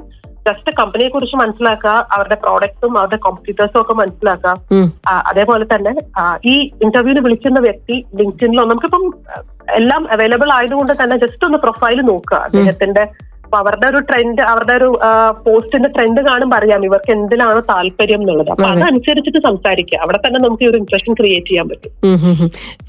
[0.49, 4.55] ജസ്റ്റ് കമ്പനിയെ കുറിച്ച് മനസ്സിലാക്കുക അവരുടെ പ്രോഡക്റ്റും അവരുടെ കോമ്പറ്റീറ്റേഴ്സും ഒക്കെ മനസ്സിലാക്കുക.
[5.31, 5.93] അതേപോലെ തന്നെ
[6.47, 9.05] ഈ ഇന്റർവ്യൂവിന് വിളിക്കുന്ന വ്യക്തി ലിങ്ക്ഡിനിലോ നമുക്കിപ്പം
[9.71, 12.39] എല്ലാം അവൈലബിൾ ആയതുകൊണ്ട് തന്നെ ജസ്റ്റ് ഒന്ന് പ്രൊഫൈൽ നോക്കുക.
[12.39, 13.05] അദ്ദേഹത്തിന്റെ
[13.55, 14.87] അപ്പൊ അവരുടെ ഒരു ട്രെൻഡ് അവരുടെ ഒരു
[15.45, 18.51] പോസ്റ്റിന്റെ ട്രെൻഡ് കാണുമ്പോൾ അറിയാം ഇവർക്ക് എന്തിനാണ് താല്പര്യം എന്നുള്ളത്.
[18.55, 19.99] അപ്പൊ അതനുസരിച്ചിട്ട് സംസാരിക്കുക.
[20.05, 21.93] അവിടെ തന്നെ നമുക്ക് ഈ ഒരു ഇംപ്രഷൻ ക്രിയേറ്റ് ചെയ്യാൻ പറ്റും.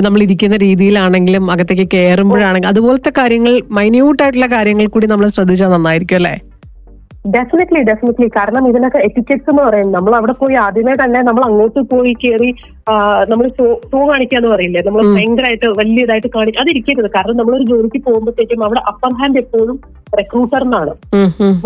[0.08, 6.36] നമ്മൾ ഇരിക്കുന്ന രീതിയിലാണെങ്കിലും അകത്തേക്ക് കയറുമ്പോഴാണെങ്കിലും അതുപോലത്തെ കാര്യങ്ങൾ മൈന്യൂട്ട് ആയിട്ടുള്ള കാര്യങ്ങൾ കൂടി നമ്മൾ ശ്രദ്ധിച്ചാൽ നന്നായിരിക്കും അല്ലേ?
[7.33, 12.13] ഡെഫിനറ്റ്ലി ഡെഫിനറ്റ്ലി കാരണം ഇതിനൊക്കെ എറ്റിക്കറ്റ്സ് എന്ന് പറയും നമ്മൾ അവിടെ പോയി ആദ്യമേ തന്നെ നമ്മൾ അങ്ങോട്ട് പോയി
[12.23, 12.49] കയറി
[13.31, 14.81] നമ്മൾ ഷോ കാണിക്കാന്ന് പറയില്ലേ?
[14.88, 15.01] നമ്മൾ.
[15.15, 17.09] ഭയങ്കരമായിട്ട് വലിയതായിട്ട് കാണിക്കുക അതിരിക്കരുത്.
[17.15, 19.77] കാരണം നമ്മളൊരു ജോലിക്ക് പോകുമ്പോഴത്തേക്കും അവിടെ അപ്പർ ഹാൻഡ് എപ്പോഴും
[20.19, 20.91] റിക്രൂട്ടറിനാണ്.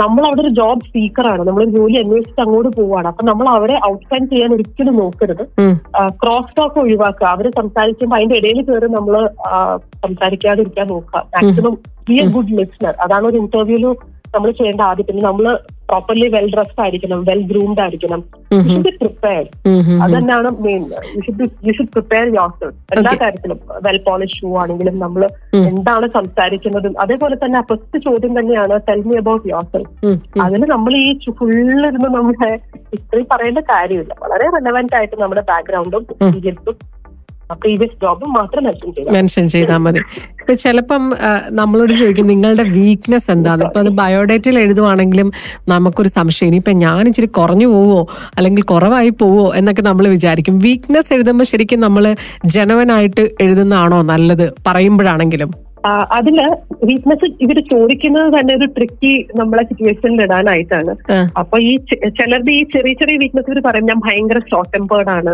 [0.01, 3.07] നമ്മൾ അവിടെ ഒരു ജോബ് സീക്കറാണ് നമ്മളൊരു ജോലി അന്വേഷിച്ച് അങ്ങോട്ട് പോവാണ്.
[3.11, 5.43] അപ്പൊ നമ്മൾ അവരെ ഔട്ട്സ്റ്റാൻഡ് ചെയ്യാൻ ഒരിക്കലും നോക്കരുത്.
[6.21, 7.27] ക്രോസ് ടോക്ക് ഒഴിവാക്കുക.
[7.35, 9.15] അവർ സംസാരിക്കുമ്പോൾ അതിന്റെ ഇടയിൽ കയറി നമ്മൾ
[10.05, 11.23] സംസാരിക്കാതിരിക്കാൻ നോക്കുക.
[11.35, 11.75] Maximum
[12.07, 13.85] be a good listener അതാണ് ഒരു ഇന്റർവ്യൂൽ
[14.33, 15.45] നമ്മൾ ചെയ്യേണ്ട ആദ്യം പിന്നെ നമ്മൾ
[15.89, 18.19] പ്രോപ്പർലി വെൽ ഡ്രസ്ഡ് ആയിരിക്കണം വെൽ ഗ്രൂംഡ് ആയിരിക്കണം.
[18.51, 20.01] യു ഷുഡ് ബി പ്രിപ്പയർഡ് ഉം ഉം ഉം.
[20.03, 20.81] അത് തന്നെയാണ് main
[21.15, 22.25] you should you should prepare
[22.59, 25.23] yourself എല്ലാ കാര്യത്തിലും വെൽ പോളിഷ് ഷൂ ആണെങ്കിലും നമ്മൾ
[25.63, 29.91] എന്താണ് സംസാരിക്കുന്നതും അതേപോലെ തന്നെ ഫസ്റ്റ് ചോദ്യം തന്നെയാണ് tell me about yourself.
[30.45, 31.07] അതിന് നമ്മൾ ഈ
[31.39, 32.51] ഫുള്ളിരുന്ന് നമ്മുടെ
[32.97, 34.13] ഇത്രയും പറയേണ്ട കാര്യമില്ല.
[34.23, 36.77] വളരെ റെലവെന്റ് ആയിട്ട് നമ്മുടെ ബാക്ക്ഗ്രൗണ്ടും എക്സ്പീരിയൻസും
[37.61, 38.63] പ്രീവിയസ് ജോബ് മാത്രം
[39.15, 40.01] മെൻഷൻ ചെയ്താൽ മതി.
[40.41, 41.03] ഇപ്പൊ ചിലപ്പം
[41.59, 43.63] നമ്മളോട് ചോദിക്കും നിങ്ങളുടെ വീക്ക്നെസ് എന്താണ്?
[43.67, 45.31] ഇപ്പൊ അത് ബയോഡേറ്റയിൽ എഴുതുവാണെങ്കിലും
[45.67, 46.47] നമുക്കൊരു സംശയം.
[46.47, 48.01] ഇനിയിപ്പൊ ഞാൻ ഇച്ചിരി കുറഞ്ഞു പോവോ
[48.37, 50.59] അല്ലെങ്കിൽ കുറവായി പോവോ എന്നൊക്കെ നമ്മൾ വിചാരിക്കും.
[50.59, 52.15] വീക്ക്നെസ് എഴുതുമ്പോൾ ശരിക്കും നമ്മൾ
[52.57, 55.68] ജനവനായിട്ട് എഴുതുന്നതാണോ നല്ലത് പറയുമ്പോഴാണെങ്കിലും?
[56.17, 56.37] അതിൽ
[56.89, 60.93] വീക്ക്നെസ് ഇവർ ചോദിക്കുന്നത് തന്നെ ഒരു ട്രിക്കി നമ്മളെ സിറ്റുവേഷനിൽ ഇടാനായിട്ടാണ്.
[61.41, 61.71] അപ്പൊ ഈ
[62.19, 65.33] ചിലരുടെ ഈ ചെറിയ ചെറിയ വീക്ക്നെസ് ഇവർ പറയും ഞാൻ ഭയങ്കര ഷോർട്ട് ടെമ്പേർഡ് ആണ്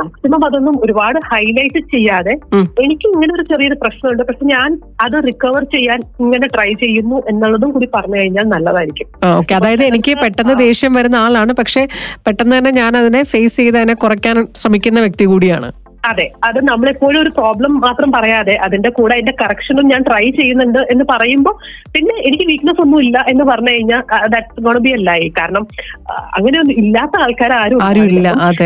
[0.00, 2.34] മാക്സിമം അതൊന്നും ഒരുപാട് ഹൈലൈറ്റ് ചെയ്യാതെ
[2.84, 4.22] എനിക്ക് ഇങ്ങനെ ഒരു ചെറിയൊരു പ്രശ്നമുണ്ട്.
[4.30, 9.08] പക്ഷെ ഞാൻ അത് റിക്കവർ ചെയ്യാൻ ഇങ്ങനെ ട്രൈ ചെയ്യുന്നു എന്നുള്ളതും കൂടി പറഞ്ഞു കഴിഞ്ഞാൽ നല്ലതായിരിക്കും.
[9.40, 11.54] ഓക്കെ അതായത് എനിക്ക് പെട്ടെന്ന് ദേഷ്യം വരുന്ന ആളാണ്.
[11.62, 11.84] പക്ഷെ
[12.26, 15.70] പെട്ടെന്ന് തന്നെ ഞാൻ അതിനെ ഫേസ് ചെയ്ത് അതിനെ കുറയ്ക്കാൻ ശ്രമിക്കുന്ന വ്യക്തി കൂടിയാണ്.
[16.06, 21.06] അതെ അത് നമ്മളെപ്പോഴും ഒരു പ്രോബ്ലം മാത്രം പറയാതെ അതിന്റെ കൂടെ അതിന്റെ കറക്ഷനും ഞാൻ ട്രൈ ചെയ്യുന്നുണ്ട് എന്ന്
[21.12, 21.54] പറയുമ്പോൾ
[21.92, 25.64] പിന്നെ എനിക്ക് വീക്ക്നെസ് ഒന്നും ഇല്ല എന്ന് പറഞ്ഞു കഴിഞ്ഞാൽ ദാറ്റ് ഗോൺ ബി അല്ലായി കാരണം
[26.32, 27.80] അങ്ങനെ അങ്ങനെയൊന്നും ഇല്ലാത്ത ആൾക്കാർ ആരും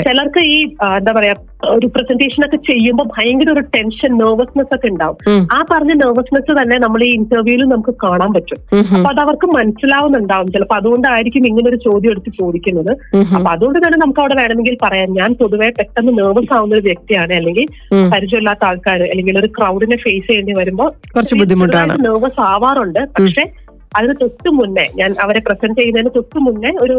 [0.02, 0.58] ചിലർക്ക് ഈ
[0.90, 1.34] എന്താ പറയാ
[1.68, 5.16] ഒരു പ്രസന്റേഷൻ ഒക്കെ ചെയ്യുമ്പോൾ ഭയങ്കര ഒരു ടെൻഷൻ നെർവസ്നെസ് ഒക്കെ ഉണ്ടാവും.
[5.52, 8.78] ആ പറഞ്ഞ നെർവസ്നെസ് തന്നെ നമ്മൾ ഈ ഇന്റർവ്യൂവിൽ നമുക്ക് കാണാൻ പറ്റും.
[8.78, 13.16] അപ്പൊ അത് അവർക്ക് മനസ്സിലാവുന്നുണ്ടാവും ചിലപ്പോൾ അതുകൊണ്ടായിരിക്കും ഇങ്ങനെ ഒരു ചോദ്യം എടുത്ത് ചോദിക്കുന്നത്.
[13.34, 15.12] അപ്പൊ അതുകൊണ്ട് തന്നെ നമുക്ക് അവിടെ വേണമെങ്കിൽ പറയാം.
[15.12, 17.32] ഞാൻ പൊതുവെ പെട്ടെന്ന് നെർവസ് ആവുന്ന ഒരു വ്യക്തിയാണ്.
[17.32, 17.66] അല്ലെങ്കിൽ.
[18.14, 22.04] പരിചയമില്ലാത്ത ആൾക്കാർ അല്ലെങ്കിൽ ഒരു ക്രൗഡിനെ ഫേസ് ചെയ്യേണ്ടി വരുമ്പോൾ കുറച്ച് ബുദ്ധിമുട്ടാണ്.
[22.04, 23.00] നെർവസ് ആവാറുണ്ട്.
[23.20, 23.50] പക്ഷെ
[23.92, 26.94] അതിന് തൊട്ട് മുന്നേ ഞാൻ അവരെ പ്രസന്റ് ചെയ്യുന്നതിന് തൊട്ട് മുന്നേ ഒരു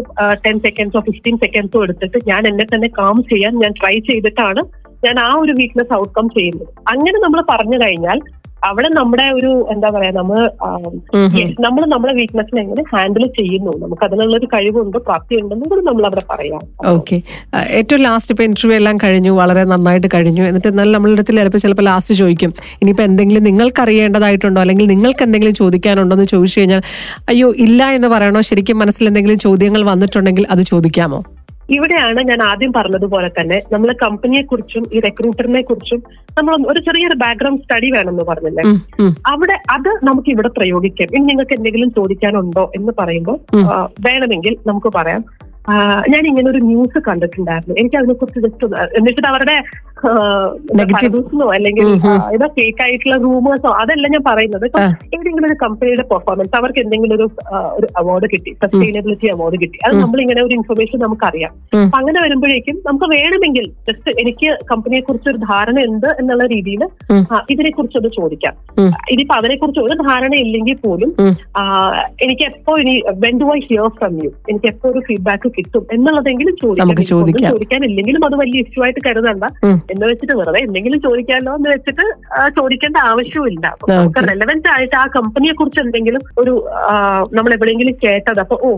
[0.46, 4.64] ടെൻ സെക്കൻഡ്സോ ഫിഫ്റ്റീൻ സെക്കൻഡ്സോ എടുത്തിട്ട് ഞാൻ എന്നെ തന്നെ കാം ചെയ്യാൻ ഞാൻ ട്രൈ ചെയ്തിട്ടാണ്
[5.06, 6.68] ഞാൻ ആ ഒരു വീക്ക്നെസ് ഔട്ട്കം ചെയ്യുന്നത്.
[6.88, 8.20] അങ്ങനെ നമ്മൾ പറഞ്ഞു കഴിഞ്ഞാൽ
[8.70, 10.40] അവിടെ നമ്മുടെ ഒരു എന്താ പറയാ നമ്മൾ.
[11.66, 13.74] നമ്മൾ നമ്മുടെ വീക്ക്നെസ്സിനെ എങ്ങനെ ഹാൻഡിൽ ചെയ്യുന്നു.
[13.84, 16.62] നമുക്ക് അതിനുള്ള ഒരു കഴിവുണ്ട് പ്രാപ്തി ഉണ്ടെന്നും കൂടി നമ്മൾ അവിടെ പറയാം
[16.94, 17.18] ഓക്കെ
[17.80, 20.44] ഏറ്റവും ലാസ്റ്റ് ഇപ്പൊ ഇന്റർവ്യൂ എല്ലാം കഴിഞ്ഞു വളരെ നന്നായിട്ട് കഴിഞ്ഞു.
[20.50, 22.54] എന്നിട്ട് എന്നാലും നമ്മളുടെ അടുത്ത് ചിലപ്പോൾ ചിലപ്പോൾ ലാസ്റ്റ് ചോദിക്കും.
[22.82, 26.82] ഇനിയിപ്പോൾ എന്തെങ്കിലും നിങ്ങൾക്ക് അറിയേണ്ടതായിട്ടുണ്ടോ അല്ലെങ്കിൽ നിങ്ങൾക്ക് എന്തെങ്കിലും ചോദിക്കാനുണ്ടോ എന്ന് ചോദിച്ചു കഴിഞ്ഞാൽ
[27.34, 28.42] അയ്യോ ഇല്ല എന്ന് പറയണോ?
[28.52, 31.22] ശരിക്കും മനസ്സിൽ എന്തെങ്കിലും ചോദ്യങ്ങൾ വന്നിട്ടുണ്ടെങ്കിൽ അത് ചോദിക്കാമോ?
[31.76, 36.02] ഇവിടെയാണ് ഞാൻ ആദ്യം പറഞ്ഞതുപോലെ തന്നെ നമ്മൾ കമ്പനിയെ കുറിച്ചും ഈ റിക്രൂട്ടറിനെ കുറിച്ചും
[36.38, 38.64] നമ്മൾ ഒരു ചെറിയൊരു ബാക്ക്ഗ്രൗണ്ട് സ്റ്റഡി വേണമെന്ന് പറഞ്ഞില്ലേ?
[39.32, 41.10] അവിടെ അത് നമുക്ക് ഇവിടെ പ്രയോഗിക്കാം.
[41.16, 43.40] ഇനി നിങ്ങൾക്ക് എന്തെങ്കിലും ചോദിക്കാനുണ്ടോ എന്ന് പറയുമ്പോൾ
[44.08, 45.24] വേണമെങ്കിൽ നമുക്ക് പറയാം.
[46.12, 47.76] ഞാൻ ഇങ്ങനെ ഒരു ന്യൂസ് കണ്ടിട്ടുണ്ടായിരുന്നു.
[47.82, 48.68] എനിക്ക് അതിനെ കുറിച്ച് ജസ്റ്റ്
[49.00, 49.56] എന്നിട്ട് അവരുടെ
[50.80, 51.88] നെഗറ്റീവ്സോ അല്ലെങ്കിൽ
[52.36, 54.68] ഏതോ ഫേക്ക് ആയിട്ടുള്ള റൂമേഴ്സോ അതല്ല ഞാൻ പറയുന്നത്.
[55.16, 57.28] ഏതെങ്കിലും ഒരു കമ്പനിയുടെ പെർഫോമൻസ് അവർക്ക് എന്തെങ്കിലും ഒരു
[57.80, 59.78] ഒരു അവാർഡ് കിട്ടി സസ്റ്റൈനബിലിറ്റി അവാർഡ് കിട്ടി.
[59.86, 61.30] അത് നമ്മൾ ഇങ്ങനെ ഒരു ഇൻഫർമേഷൻ നമുക്കറിയാം.
[61.32, 61.54] അറിയാം
[61.86, 66.84] അപ്പൊ അങ്ങനെ വരുമ്പോഴേക്കും നമുക്ക് വേണമെങ്കിൽ ജസ്റ്റ് എനിക്ക് കമ്പനിയെ കുറിച്ച് ഒരു ധാരണ ഉണ്ട് എന്നുള്ള രീതിയിൽ.
[67.54, 68.56] ഇതിനെ കുറിച്ചൊന്ന് ചോദിക്കാം.
[69.14, 71.12] ഇതിപ്പോ അവരെ കുറിച്ച് ഒരു ധാരണ ഇല്ലെങ്കിൽ പോലും
[72.26, 76.56] എനിക്ക് എപ്പോ ഇനി when do I hear from you എനിക്ക് എപ്പോ ഒരു ഫീഡ്ബാക്ക് കിട്ടും എന്നുള്ളതെങ്കിലും
[76.64, 76.88] ചോദിക്കാം.
[77.12, 79.46] ചോദിക്കാൻ ഇല്ലെങ്കിലും ചോദിക്കാനില്ലെങ്കിലും അത് വലിയ ഇഷ്യൂ ആയിട്ട് കരുതണ്ട.
[79.94, 82.06] എന്ന് വെച്ചിട്ട് വെറുതെ എന്തെങ്കിലും ചോദിക്കാമല്ലോ എന്ന് വെച്ചിട്ട്
[82.60, 83.66] ചോദിക്കേണ്ട ആവശ്യമില്ല.
[83.92, 86.54] നമുക്ക് റെലവെന്റ് ആയിട്ട് ആ കമ്പനിയെ കുറിച്ച് എന്തെങ്കിലും ഒരു
[87.38, 88.40] നമ്മൾ എവിടെയെങ്കിലും കേട്ടത്.
[88.46, 88.72] അപ്പൊ ഓ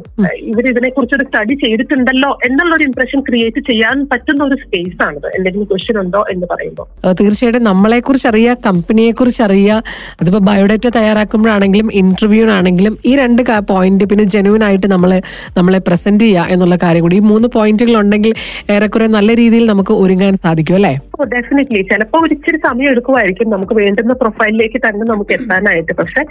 [0.51, 5.27] ഇവർ ഇതിനെ കുറിച്ച് ഒരു സ്റ്റഡി ചെയ്തിട്ടുണ്ടല്ലോ എന്നുള്ള ഒരു ഇംപ്രഷൻ ക്രിയേറ്റ് ചെയ്യാൻ പറ്റുന്ന ഒരു സ്പേസ് ആണിത്.
[5.37, 6.87] എന്തെങ്കിലും ക്വസ്റ്റ്യൻ ഉണ്ടോ എന്ന് പറയുമ്പോൾ
[7.21, 9.81] തീർച്ചയായിട്ടും നമ്മളെ കുറിച്ച് അറിയാം കമ്പനിയെ കുറിച്ച് അറിയാം
[10.21, 15.17] അതിപ്പോ ബയോഡേറ്റ തയ്യാറാക്കുമ്പോഴാണെങ്കിലും ഇന്റർവ്യൂവിനാണെങ്കിലും ഈ രണ്ട് പോയിന്റ് പിന്നെ ജെനുവിൻ ആയിട്ട് നമ്മളെ
[15.57, 17.17] നമ്മളെ പ്രസന്റ് ചെയ്യുക എന്നുള്ള കാര്യം കൂടി.
[17.21, 18.33] ഈ മൂന്ന് പോയിന്റുകൾ ഉണ്ടെങ്കിൽ
[18.75, 20.93] ഏറെക്കുറെ നല്ല രീതിയിൽ നമുക്ക് ഒരുങ്ങാൻ സാധിക്കും അല്ലേ?
[21.33, 25.93] ഡെഫിനറ്റ്ലി ചിലപ്പോൾ ഒരിച്ചിരി സമയം എടുക്കുമായിരിക്കും നമുക്ക് വേണ്ടുന്ന പ്രൊഫൈലിലേക്ക് തന്നെ നമുക്ക് എത്താനായിട്ട്.
[26.01, 26.21] പക്ഷെ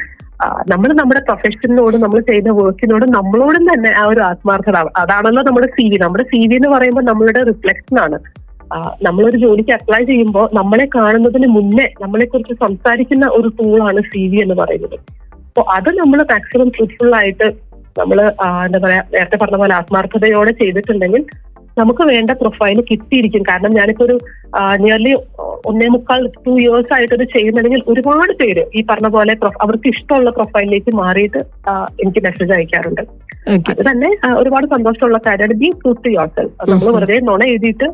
[0.73, 4.79] നമ്മൾ നമ്മുടെ പ്രൊഫഷനോട് നമ്മൾ ചെയ്യുന്ന വർക്കിനോട് നമ്മളോടും തന്നെ ആ ഒരു ആത്മാർത്ഥത.
[5.03, 8.19] അതാണല്ലോ നമ്മുടെ സി വി നമ്മുടെ സി വി എന്ന് പറയുമ്പോൾ നമ്മളുടെ റിഫ്ലക്ഷൻ ആണ്.
[9.07, 14.57] നമ്മളൊരു ജോലിക്ക് അപ്ലൈ ചെയ്യുമ്പോൾ നമ്മളെ കാണുന്നതിന് മുന്നേ നമ്മളെ കുറിച്ച് സംസാരിക്കുന്ന ഒരു ടൂളാണ് സി വി എന്ന്
[14.63, 14.97] പറയുന്നത്.
[15.49, 17.49] അപ്പൊ അത് നമ്മൾ മാക്സിമം ട്രൂത്ത്ഫുൾ ആയിട്ട്
[18.01, 18.19] നമ്മൾ
[18.67, 21.25] എന്താ പറയാ നേരത്തെ പറഞ്ഞ പോലെ ആത്മാർത്ഥതയോടെ ചെയ്തിട്ടുണ്ടെങ്കിൽ
[21.81, 23.43] നമുക്ക് വേണ്ട പ്രൊഫൈൽ കിട്ടിയിരിക്കും.
[23.51, 24.17] കാരണം ഞാനിപ്പോ ഒരു
[24.83, 25.13] നിയർലി
[25.71, 29.35] ഒന്നേ മുക്കാൽ ടു ഇയേഴ്സ് ആയിട്ട് ഇത് ചെയ്യുന്നുണ്ടെങ്കിൽ ഒരുപാട് പേര് ഈ പറഞ്ഞ പോലെ
[29.65, 31.43] അവർക്ക് ഇഷ്ടമുള്ള പ്രൊഫൈലിലേക്ക് മാറിയിട്ട്
[32.05, 33.03] എനിക്ക് മെസ്സേജ് അയക്കാറുണ്ട്.
[33.73, 34.11] അത് തന്നെ
[34.41, 35.55] ഒരുപാട് സന്തോഷമുള്ള കാര്യമാണ്.
[35.63, 37.89] Be true to yourself നമ്മൾ വെറുതെ നുണ എഴുതിയിട്ട്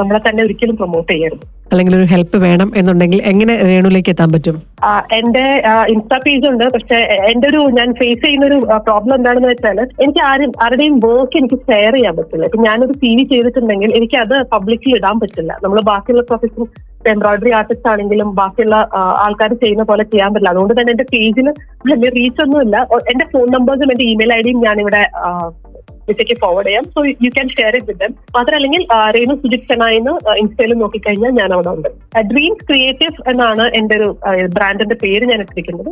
[0.00, 1.42] നമ്മളെ തന്നെ ഒരിക്കലും പ്രൊമോട്ട് ചെയ്യരുത്.
[1.72, 4.56] അല്ലെങ്കിൽ ഒരു ഹെൽപ്പ് വേണം എന്നുണ്ടെങ്കിൽ എങ്ങനെ രേണുവിലേക്ക് എത്താൻ പറ്റും?
[5.18, 5.42] എന്റെ
[5.92, 6.64] ഇൻസ്റ്റാ പേജ് ഉണ്ട്.
[6.74, 6.98] പക്ഷെ
[7.32, 11.94] എന്റെ ഒരു ഞാൻ ഫേസ് ചെയ്യുന്ന ഒരു പ്രോബ്ലം എന്താണെന്ന് വെച്ചാൽ എനിക്ക് ആരും ആരുടെയും വർക്ക് എനിക്ക് ഷെയർ
[11.96, 12.46] ചെയ്യാൻ പറ്റില്ല.
[12.50, 15.52] ഇപ്പൊ ഞാനൊരു സി വി ചെയ്തിട്ടുണ്ടെങ്കിൽ എനിക്ക് അത് പബ്ലിക്കിൽ ഇടാൻ പറ്റില്ല.
[15.64, 16.64] നമ്മൾ ബാക്കിയുള്ള പ്രൊഫഷൻ
[17.10, 18.76] എംബ്രോയിഡറി ആർട്ടിസ്റ്റ് ആണെങ്കിലും ബാക്കിയുള്ള
[19.24, 20.50] ആൾക്കാർ ചെയ്യുന്ന പോലെ ചെയ്യാൻ പറ്റില്ല.
[20.50, 21.52] അതുകൊണ്ട് തന്നെ എന്റെ പേജിന്
[21.90, 22.76] വലിയ റീച്ച് ഒന്നുമില്ല.
[23.12, 25.02] എന്റെ ഫോൺ നമ്പേഴ്സും എന്റെ ഇമെയിൽ ഐ ഡിയും ഞാനിവിടെ
[26.10, 26.86] വിസയ്ക്ക് ഫോർവേഡ് ചെയ്യാം.
[26.94, 28.84] So you can share it with them മാത്രമല്ലെങ്കിൽ
[29.16, 31.88] Renu Renu Sujith ചെന്നായിന്ന് ഇൻസ്റ്റയിൽ നോക്കിക്കഴിഞ്ഞാൽ ഞാൻ അവിടെ ഉണ്ട്.
[32.30, 34.08] ഡ്രീംസ് ക്രിയേറ്റീവ് എന്നാണ് എന്റെ ഒരു
[34.56, 35.90] ബ്രാൻഡിന്റെ പേര് ഞാൻ എത്തിക്കുന്നത്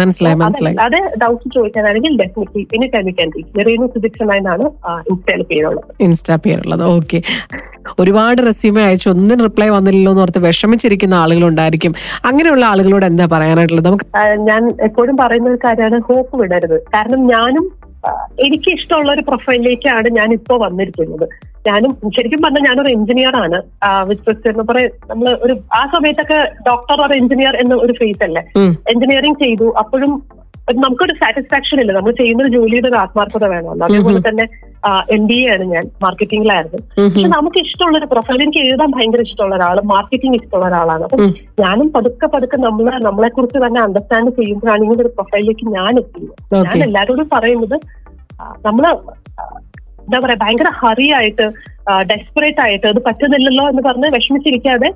[0.00, 0.76] മനസ്സിലായി മനസ്സിലായി.
[0.86, 4.66] അത് doubt ചോദിക്കാനാണെങ്കിൽ definitely any time you can reach Renu Sujith Chennai എന്നാണ്
[5.12, 5.90] ഇൻസ്റ്റയിൽ പേരുള്ളത്.
[6.06, 7.20] ഇൻസ്റ്റാ പേരുള്ളത് ഓക്കെ
[8.02, 11.92] ഒരുപാട് റെസ്യൂമെ അയച്ചു ഒന്നും റിപ്ലൈ വന്നില്ലല്ലോ എന്ന് ഓർത്ത് വിഷമിച്ചിരിക്കുന്ന ആളുകളുണ്ടായിരിക്കും.
[12.30, 13.86] അങ്ങനെയുള്ള ആളുകളോട് എന്താ പറയാനായിട്ടുള്ളത്?
[13.88, 14.06] നമുക്ക്
[14.48, 16.76] ഞാൻ എപ്പോഴും പറയുന്ന ഒരു കാര്യമാണ് ഹോപ്പ് വിടരുത്.
[16.94, 17.64] കാരണം ഞാനും
[18.46, 21.26] എനിക്ക് ഇഷ്ടമുള്ള ഒരു പ്രൊഫൈലിലേക്കാണ് ഞാൻ ഇപ്പോ വന്നിരിക്കുന്നത്.
[21.66, 23.58] ഞാനും ശരിക്കും പറഞ്ഞാൽ ഞാനൊരു എഞ്ചിനീയർ ആണ്
[25.10, 28.42] നമ്മൾ ഒരു ആ സമയത്തൊക്കെ ഡോക്ടർ ഓർ എഞ്ചിനീയർ എന്ന ഒരു ഫേസ് അല്ലേ?
[28.92, 29.74] എഞ്ചിനീയറിംഗ് ചെയ്തു.
[29.82, 30.12] അപ്പോഴും
[30.84, 31.92] നമുക്കൊരു സാറ്റിസ്ഫാക്ഷൻ ഇല്ല.
[31.92, 34.46] നമ്മൾ ചെയ്യുന്ന ഒരു ജോലിയുടെ ഒരു ആത്മാർത്ഥത വേണമല്ലോ അതേപോലെ തന്നെ
[34.86, 36.78] എം ബി എ ആണ് ഞാൻ മാർക്കറ്റിംഗിലായിരുന്നു.
[36.96, 41.02] പക്ഷെ നമുക്ക് ഇഷ്ടമുള്ള ഒരു പ്രൊഫൈൽ എനിക്ക് എഴുതാൻ ഭയങ്കര ഇഷ്ടമുള്ള ഒരാൾ മാർക്കറ്റിംഗ് ഇഷ്ടമുള്ള ഒരാളാണ്.
[41.02, 41.34] അപ്പം.
[41.60, 46.34] ഞാനും പതുക്കെ പതുക്കെ നമ്മളെ നമ്മളെ കുറിച്ച് തന്നെ അണ്ടർസ്റ്റാൻഡ് ചെയ്യുമ്പോഴാണ് ഇങ്ങനെ ഒരു പ്രൊഫൈലിലേക്ക് ഞാൻ എത്തുന്നത്.
[46.54, 47.76] ഞാൻ എല്ലാരോടും എല്ലാവരോടും പറയുന്നത്
[48.66, 48.84] നമ്മൾ
[50.04, 51.46] എന്താ പറയാ ഭയങ്കര ഹറി ആയിട്ട്
[52.02, 54.88] ഡെസ്പറേറ്റ് ആയിട്ട് അത് പറ്റുന്നില്ലല്ലോ എന്ന് പറഞ്ഞ് വിഷമിച്ചിരിക്കാതെ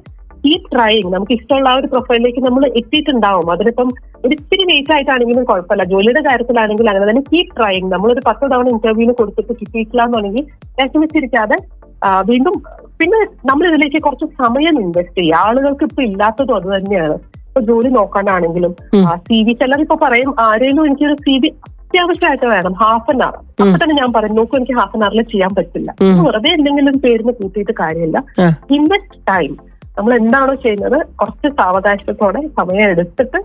[0.45, 3.49] കീപ് ട്രൈങ് നമുക്ക് ഇഷ്ടമുള്ള ആ ഒരു പ്രൊഫൈലിലേക്ക് നമ്മൾ എത്തിയിട്ടുണ്ടാവും.
[3.55, 3.89] അതിനിപ്പം
[4.25, 5.85] ഒരു ഇത്തിരി വെയിറ്റ് ആയിട്ടാണെങ്കിലും കുഴപ്പമില്ല.
[5.93, 10.47] ജോലിയുടെ കാര്യത്തിലാണെങ്കിൽ അങ്ങനെ തന്നെ കീപ് ട്രൈങ് നമ്മളൊരു പത്ത് തവണ ഇന്റർവ്യൂവിന് കൊടുത്തിട്ട് കിട്ടിയിട്ടില്ല എന്നുണ്ടെങ്കിൽ
[10.81, 11.59] വിഷമിച്ചിരിക്കാതെ
[12.31, 12.55] വീണ്ടും
[13.01, 15.43] പിന്നെ നമ്മൾ ഇതിലേക്ക് കുറച്ച് സമയം ഇൻവെസ്റ്റ് ചെയ്യുക.
[15.49, 17.17] ആളുകൾക്ക് ഇപ്പൊ ഇല്ലാത്തതും അത് തന്നെയാണ്.
[17.49, 18.73] ഇപ്പൊ ജോലി നോക്കാനാണെങ്കിലും.
[19.27, 22.75] സി വി ചിലർ ഇപ്പൊ പറയും ആരെങ്കിലും എനിക്കൊരു സി വി അത്യാവശ്യമായിട്ട് വേണം.
[22.83, 25.91] ഹാഫ് ആൻ അവർ അപ്പൊ തന്നെ ഞാൻ പറയും നോക്കും എനിക്ക് ഹാഫ് ആൻ അവറിൽ ചെയ്യാൻ പറ്റില്ല.
[26.27, 28.19] വെറുതെ എന്തെങ്കിലും പേരിന് കൂട്ടിയിട്ട് കാര്യമില്ല.
[28.79, 29.53] ഇൻവെസ്റ്റ് ടൈം
[29.97, 33.39] നമ്മൾ എന്താണോ ചെയ്യുന്നത് കുറച്ച് സാവകാശത്തോടെ സമയം എടുത്തിട്ട്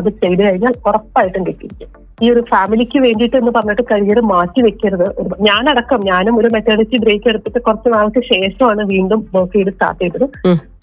[0.00, 2.00] അത് ചെയ്തു കഴിഞ്ഞാൽ ഉറപ്പായിട്ടും കിട്ടിയിരിക്കും.
[2.24, 5.06] ഈ ഒരു ഫാമിലിക്ക് വേണ്ടിയിട്ട് എന്ന് പറഞ്ഞിട്ട് കരിയർ മാറ്റി വെക്കരുത്.
[5.48, 10.26] ഞാനടക്കം ഞാനും ഒരു മെറ്റേണിറ്റി ബ്രേക്ക് എടുത്തിട്ട് കുറച്ച് നാൾക്ക് ശേഷമാണ് വീണ്ടും വർക്ക് ചെയ്ത് സ്റ്റാർട്ട് ചെയ്തത്.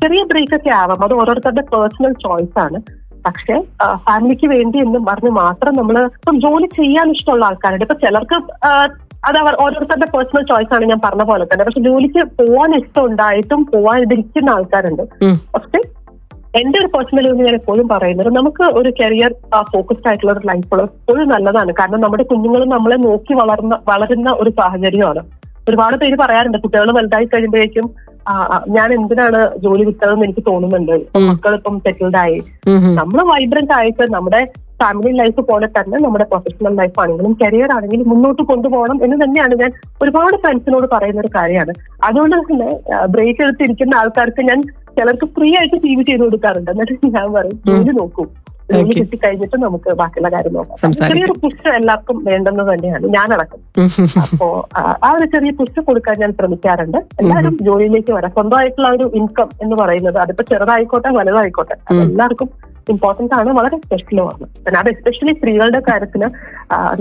[0.04, 1.04] ചെറിയ ബ്രേക്ക് ഒക്കെ ആവാം.
[1.08, 2.80] അത് ഓരോരുത്തരുടെ പേഴ്സണൽ ചോയ്സ് ആണ്.
[3.28, 3.56] പക്ഷെ
[4.06, 7.86] ഫാമിലിക്ക് വേണ്ടി എന്ന് പറഞ്ഞ് മാത്രം നമ്മൾ ഇപ്പം ജോലി ചെയ്യാൻ ഇഷ്ടമുള്ള ആൾക്കാരുണ്ട്.
[7.88, 8.38] ഇപ്പൊ ചിലർക്ക്
[9.28, 11.66] അത് അവർ ഓരോരുത്തരുടെ പേഴ്സണൽ ചോയ്സ് ആണ് ഞാൻ പറഞ്ഞ പോലെ തന്നെ.
[11.66, 15.02] പക്ഷെ ജോലിക്ക് പോവാൻ ഇഷ്ടം ഉണ്ടായിട്ടും പോവാതിരിക്കുന്ന ആൾക്കാരുണ്ട്.
[15.02, 15.42] ഉം.
[15.56, 15.82] പക്ഷെ
[16.62, 19.36] എന്റെ ഒരു പേഴ്സണൽ എന്ന് ഞാൻ എപ്പോഴും പറയുന്നത് നമുക്ക് ഒരു കരിയർ
[19.74, 21.74] ഫോക്കസ്ഡ് ആയിട്ടുള്ള ഒരു ലൈഫ് എപ്പോഴും നല്ലതാണ്.
[21.74, 25.20] കാരണം നമ്മുടെ കുഞ്ഞുങ്ങൾ നമ്മളെ നോക്കി വളർന്ന വളരുന്ന ഒരു സാഹചര്യമാണ്.
[25.70, 27.90] ഒരുപാട് പേര് പറയാറുണ്ട് കുട്ടികൾ വലുതായി കഴിയുമ്പോഴേക്കും
[28.70, 30.92] ഞാൻ എന്തിനാണ് ജോലി വിട്ടതെന്ന് എനിക്ക് തോന്നുന്നുണ്ട്.
[30.92, 32.44] മക്കളിപ്പം മക്കൾ ഇപ്പം സെറ്റിൽഡ് ആയി.
[32.68, 34.48] നമ്മൾ വൈബ്രന്റ് ആയിട്ട് നമ്മുടെ
[34.82, 39.72] ഫാമിലി ലൈഫ് പോലെ തന്നെ നമ്മുടെ പ്രൊഫഷണൽ ലൈഫ് ആണെങ്കിലും കരിയർ ആണെങ്കിലും മുന്നോട്ട് കൊണ്ടുപോകണം എന്ന് തന്നെയാണ് ഞാൻ
[40.04, 41.74] ഒരുപാട് ഫ്രണ്ട്സിനോട് പറയുന്ന ഒരു കാര്യമാണ്.
[42.10, 42.70] അതുകൊണ്ട് തന്നെ
[43.16, 44.62] ബ്രേക്ക് എടുത്തിരിക്കുന്ന ആൾക്കാർക്ക് ഞാൻ
[45.00, 46.72] ചിലർക്ക് ഫ്രീ ആയിട്ട് ടി വി ചെയ്ത് കൊടുക്കാറുണ്ട്.
[46.76, 48.26] എന്നിട്ട് ഞാൻ പറയും ജോലി നോക്കൂ.
[48.72, 50.92] ജോലി കിട്ടിക്കഴിഞ്ഞിട്ട് കിട്ടി നമുക്ക് ബാക്കിയുള്ള കാര്യം നോക്കാം.
[51.00, 53.06] ചെറിയൊരു പുഷ് എല്ലാവർക്കും വേണ്ടെന്ന് തന്നെയാണ്.
[53.16, 53.60] ഞാനടക്കം.
[54.24, 54.48] അപ്പോ
[55.08, 57.00] ആ ഒരു ചെറിയ പുഷ് കൊടുക്കാൻ ഞാൻ ശ്രമിക്കാറുണ്ട്.
[57.22, 58.34] എല്ലാവരും ജോലിയിലേക്ക് വരാം.
[58.38, 61.78] സ്വന്തമായിട്ടുള്ള ഒരു ഇൻകം എന്ന് പറയുന്നത് അതിപ്പോ ചെറുതായിക്കോട്ടെ വലുതായിക്കോട്ടെ.
[62.06, 62.50] എല്ലാവർക്കും
[62.94, 66.22] ഇമ്പോർട്ടന്റ് ആണ് വളരെ സ്പെഷ്യലുമാണ് പിന്നെ അത് എസ്പെഷ്യലി സ്ത്രീകളുടെ കാര്യത്തിൽ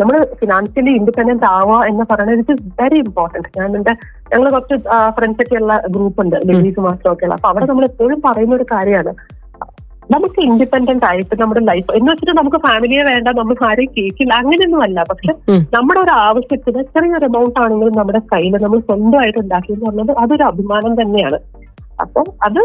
[0.01, 3.95] നമ്മൾ ഫിനാൻഷ്യലി ഇൻഡിപെൻഡന്റ് ആവുക എന്ന് പറയുന്നത് ഇറ്റ് ഇസ് വെരി ഇമ്പോർട്ടന്റ് ഞാൻ എന്റെ
[4.33, 4.77] ഞങ്ങൾ കുറച്ച്
[5.19, 7.37] ഫ്രണ്ട്സ് ഒക്കെ ഉള്ള ഗ്രൂപ്പ് ഉണ്ട് ലേഡീസ് മാത്രമൊക്കെ ഉള്ള.
[7.38, 9.12] അപ്പൊ അവിടെ നമ്മൾ എപ്പോഴും പറയുന്ന ഒരു കാര്യമാണ്
[10.14, 15.05] നമുക്ക് ഇൻഡിപെൻഡന്റ് ആയിട്ട് നമ്മുടെ ലൈഫ് എന്ന് വെച്ചിട്ട് നമുക്ക് ഫാമിലിയെ വേണ്ട നമ്മൾ ആരെയും കേൾക്കില്ല അങ്ങനെയൊന്നും അല്ല.
[15.11, 15.33] പക്ഷെ
[15.77, 20.95] നമ്മുടെ ഒരു ആവശ്യത്തിന് ചെറിയൊരു എമൗണ്ട് ആണെങ്കിലും നമ്മുടെ കയ്യിൽ നമ്മൾ സ്വന്തമായിട്ട് ഉണ്ടാക്കി എന്ന് പറഞ്ഞത് അതൊരു അഭിമാനം
[21.03, 21.38] തന്നെയാണ്.
[22.05, 22.61] അപ്പോൾ അത്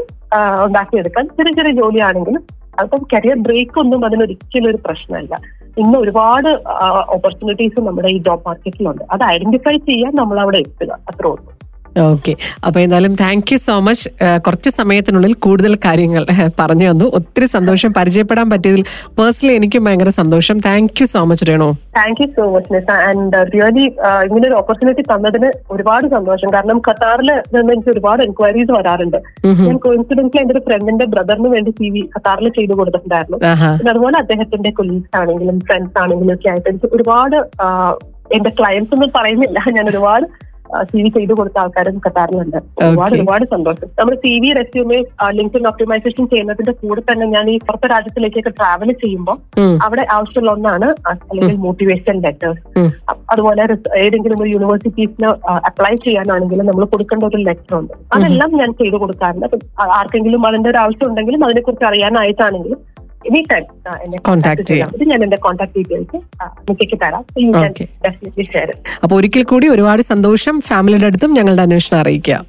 [0.66, 2.44] ഉണ്ടാക്കിയെടുക്കാൻ ചെറിയ ചെറിയ ജോലിയാണെങ്കിലും
[2.80, 5.40] അപ്പം കരിയർ ബ്രേക്ക് ഒന്നും അതിനൊരിക്കലും ഒരു പ്രശ്നമല്ല.
[5.78, 6.50] ഇന്ന് ഒരുപാട്
[7.10, 10.92] ഓപ്പർച്യൂണിറ്റീസ് നമ്മുടെ ഈ ജോബ് മാർക്കറ്റിലുണ്ട് അത് ഐഡന്റിഫൈ ചെയ്യാൻ നമ്മൾ അവിടെ എത്തുക.
[11.10, 11.54] അത്രേ ഉള്ളൂ.
[12.04, 12.34] ഓക്കെ
[12.68, 14.10] അപ്പൊ എന്തായാലും താങ്ക് യു സോ മച്ച്
[14.46, 16.24] കുറച്ച് സമയത്തിനുള്ളിൽ കൂടുതൽ കാര്യങ്ങൾ
[16.60, 17.06] പറഞ്ഞു തന്നു.
[17.18, 17.90] ഒത്തിരി സന്തോഷം.
[17.98, 18.82] പരിചയപ്പെടാൻ പറ്റിയതിൽ
[19.20, 20.58] പേഴ്സണലി എനിക്കും ഭയങ്കര സന്തോഷം.
[20.68, 21.70] Thank you so much Renu.
[21.98, 23.86] Thank you so much and really
[24.28, 26.50] ഇങ്ങനെ ഒരു ഓപ്പർച്യൂണിറ്റി തന്നതിന് ഒരുപാട് സന്തോഷം.
[26.56, 29.20] കാരണം ഖത്താറിൽ നിന്ന് എനിക്ക് ഒരുപാട് എൻക്വയറീസ് വരാറുണ്ട്.
[29.68, 33.40] ഞാൻ കോയിൻസിഡൻസിൽ എന്റെ ഒരു ഫ്രണ്ടിന്റെ ബ്രദറിന് വേണ്ടി സി വി ഖത്താറിൽ ചെയ്തു കൊടുത്തിട്ടുണ്ടായിരുന്നു.
[33.80, 37.38] പിന്നെ അതുപോലെ അദ്ദേഹത്തിന്റെ കൊലീഗ്സ് ആണെങ്കിലും ഫ്രണ്ട്സ് ആണെങ്കിലും ഒക്കെ ആയിട്ട് എനിക്ക് ഒരുപാട്
[38.36, 39.60] എന്റെ ക്ലയൻസ് ഒന്നും പറയുന്നില്ല.
[39.78, 40.26] ഞാൻ ഒരുപാട്
[40.90, 43.14] സി വി ചെയ്തു കൊടുത്ത ആൾക്കാരും ഖത്താറിലുണ്ട് ഒരുപാട്.
[43.16, 43.90] ഒരുപാട് സന്തോഷം.
[44.00, 45.00] നമ്മൾ C V resume
[45.40, 49.38] LinkedIn optimisation ചെയ്യുന്നതിന്റെ കൂടെ തന്നെ ഞാൻ ഈ പുറത്തെ രാജ്യത്തിലേക്കൊക്കെ ട്രാവൽ ചെയ്യുമ്പോൾ
[49.88, 52.64] അവിടെ ആവശ്യമുള്ള ഒന്നാണ് അല്ലെങ്കിൽ മോട്ടിവേഷൻ ലെറ്റേഴ്സ്
[53.34, 53.62] അതുപോലെ
[54.04, 55.30] ഏതെങ്കിലും ഒരു യൂണിവേഴ്സിറ്റീസിന്
[55.70, 57.94] അപ്ലൈ ചെയ്യാനാണെങ്കിലും നമ്മൾ കൊടുക്കേണ്ട ഒരു ലെറ്റർ ഉണ്ട്.
[58.16, 59.58] അതെല്ലാം ഞാൻ ചെയ്തു കൊടുക്കാറുണ്ട്.
[60.00, 62.82] ആർക്കെങ്കിലും അതിന്റെ ഒരു ആവശ്യം ഉണ്ടെങ്കിലും അതിനെക്കുറിച്ച് അറിയാനായിട്ടാണെങ്കിലും
[63.30, 63.64] എനി ടൈം
[64.04, 64.90] എന്നെ Contact കോൺടാക്ട് ചെയ്യാം.
[64.96, 66.18] ഇത് ഞാൻ എന്റെ കോൺടാക്ട് ഡീറ്റെയിൽസ്
[66.70, 67.24] നിക്കയ്ക്ക് തരാം.
[67.40, 67.88] You can Okay.
[68.06, 68.70] Definitely share
[69.04, 70.62] അപ്പൊ ഒരിക്കൽ കൂടി ഒരുപാട് സന്തോഷം.
[70.62, 72.46] ഫാമിലിയുടെ അടുത്തും ഞങ്ങളുടെ അന്വേഷണം അറിയിക്കാം.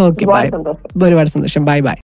[0.00, 0.56] ഒരുപാട്
[1.04, 1.64] ഒരുപാട് സന്തോഷം.
[1.64, 1.94] Bye bye